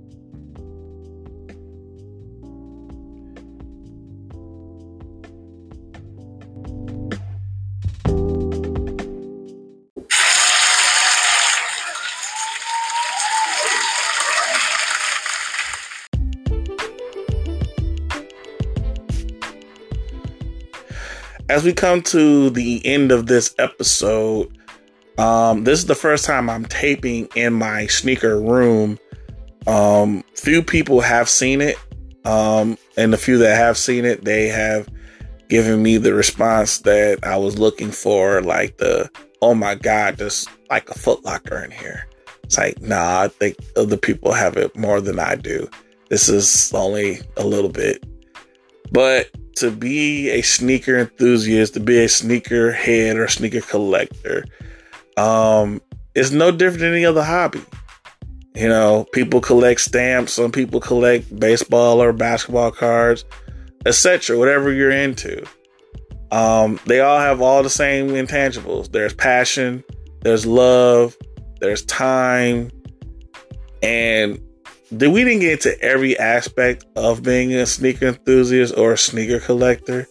As 21.54 21.64
we 21.64 21.72
come 21.72 22.02
to 22.02 22.50
the 22.50 22.84
end 22.84 23.12
of 23.12 23.28
this 23.28 23.54
episode, 23.60 24.58
Um, 25.20 25.64
this 25.64 25.78
is 25.78 25.86
the 25.86 25.94
first 25.94 26.26
time 26.26 26.50
I'm 26.50 26.66
taping 26.66 27.30
in 27.36 27.54
my 27.54 27.86
sneaker 27.86 28.42
room. 28.42 28.98
Um, 29.68 30.24
few 30.36 30.64
people 30.64 31.02
have 31.02 31.30
seen 31.30 31.62
it. 31.62 31.78
Um, 32.26 32.78
and 32.98 33.14
the 33.14 33.18
few 33.18 33.38
that 33.38 33.56
have 33.56 33.78
seen 33.78 34.06
it, 34.06 34.26
they 34.26 34.48
have 34.48 34.90
given 35.50 35.84
me 35.84 35.98
the 35.98 36.16
response 36.16 36.80
that 36.80 37.20
I 37.24 37.38
was 37.38 37.60
looking 37.60 37.92
for, 37.92 38.42
like 38.42 38.78
the, 38.78 39.08
oh 39.44 39.54
my 39.54 39.76
God, 39.76 40.18
there's 40.18 40.48
like 40.72 40.90
a 40.90 40.94
footlocker 40.94 41.64
in 41.64 41.70
here. 41.70 42.08
It's 42.44 42.58
like, 42.58 42.82
nah, 42.82 43.22
I 43.22 43.28
think 43.28 43.58
other 43.76 43.98
people 43.98 44.34
have 44.34 44.58
it 44.58 44.76
more 44.76 45.00
than 45.00 45.20
I 45.20 45.36
do. 45.36 45.70
This 46.10 46.30
is 46.30 46.74
only 46.74 47.20
a 47.38 47.46
little 47.46 47.70
bit. 47.70 48.04
But 48.92 49.30
to 49.58 49.72
be 49.72 50.30
a 50.30 50.42
sneaker 50.42 50.98
enthusiast, 50.98 51.74
to 51.76 51.80
be 51.80 52.04
a 52.04 52.10
sneaker 52.10 52.72
head 52.72 53.18
or 53.18 53.28
sneaker 53.28 53.62
collector, 53.62 54.46
um, 55.18 55.82
it's 56.16 56.32
no 56.32 56.52
different 56.52 56.82
than 56.82 56.94
any 56.94 57.06
other 57.06 57.24
hobby. 57.24 57.62
You 58.56 58.68
know, 58.68 59.06
people 59.14 59.42
collect 59.42 59.82
stamps, 59.82 60.34
some 60.34 60.52
people 60.52 60.80
collect 60.80 61.38
baseball 61.40 62.02
or 62.02 62.14
basketball 62.14 62.72
cards, 62.72 63.26
etc. 63.86 64.38
Whatever 64.38 64.72
you're 64.72 64.92
into. 64.92 65.44
Um, 66.32 66.80
they 66.86 67.00
all 67.00 67.20
have 67.20 67.42
all 67.42 67.64
the 67.64 67.70
same 67.70 68.10
intangibles. 68.10 68.92
There's 68.92 69.14
passion, 69.14 69.84
there's 70.22 70.46
love, 70.46 71.16
there's 71.60 71.86
time, 71.86 72.72
and 73.82 74.40
we 75.00 75.24
didn't 75.24 75.40
get 75.40 75.54
into 75.54 75.82
every 75.82 76.18
aspect 76.18 76.86
of 76.96 77.24
being 77.24 77.54
a 77.54 77.66
sneaker 77.66 78.08
enthusiast 78.08 78.78
or 78.78 78.94
a 78.94 78.98
sneaker 78.98 79.40
collector, 79.40 80.08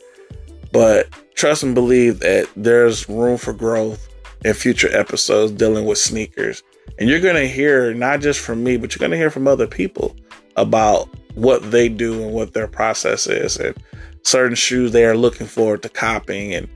but 0.72 1.08
trust 1.34 1.62
and 1.62 1.74
believe 1.74 2.20
that 2.20 2.48
there's 2.56 3.08
room 3.08 3.38
for 3.38 3.52
growth 3.52 4.08
in 4.44 4.54
future 4.54 4.94
episodes 4.96 5.52
dealing 5.52 5.84
with 5.84 5.98
sneakers. 5.98 6.62
And 6.98 7.08
you're 7.08 7.20
going 7.20 7.36
to 7.36 7.48
hear 7.48 7.94
not 7.94 8.20
just 8.20 8.40
from 8.40 8.62
me, 8.62 8.76
but 8.76 8.94
you're 8.94 9.00
going 9.00 9.12
to 9.12 9.16
hear 9.16 9.30
from 9.30 9.46
other 9.48 9.66
people 9.66 10.16
about 10.56 11.08
what 11.34 11.70
they 11.70 11.88
do 11.88 12.22
and 12.22 12.32
what 12.32 12.52
their 12.52 12.68
process 12.68 13.26
is 13.26 13.56
and 13.56 13.76
certain 14.22 14.54
shoes 14.54 14.92
they 14.92 15.04
are 15.04 15.16
looking 15.16 15.46
forward 15.46 15.82
to 15.82 15.88
copying 15.88 16.54
and 16.54 16.68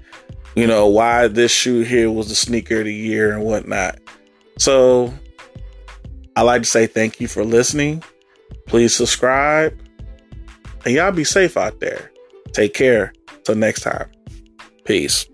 you 0.57 0.67
know 0.67 0.87
why 0.87 1.29
this 1.29 1.53
shoe 1.53 1.83
here 1.83 2.11
was 2.11 2.29
the 2.29 2.35
sneaker 2.35 2.79
of 2.79 2.87
the 2.87 2.95
year 2.95 3.33
and 3.33 3.45
whatnot. 3.45 3.99
So 4.59 5.13
I 6.37 6.43
like 6.43 6.63
to 6.63 6.69
say 6.69 6.87
thank 6.87 7.21
you 7.21 7.29
for 7.29 7.45
listening. 7.45 8.03
Please 8.67 8.95
subscribe. 8.95 9.77
And 10.85 10.95
y'all 10.95 11.11
be 11.11 11.25
safe 11.25 11.57
out 11.57 11.81
there. 11.81 12.13
Take 12.53 12.75
care. 12.75 13.13
Till 13.45 13.55
next 13.55 13.81
time. 13.81 14.11
Peace. 14.85 15.27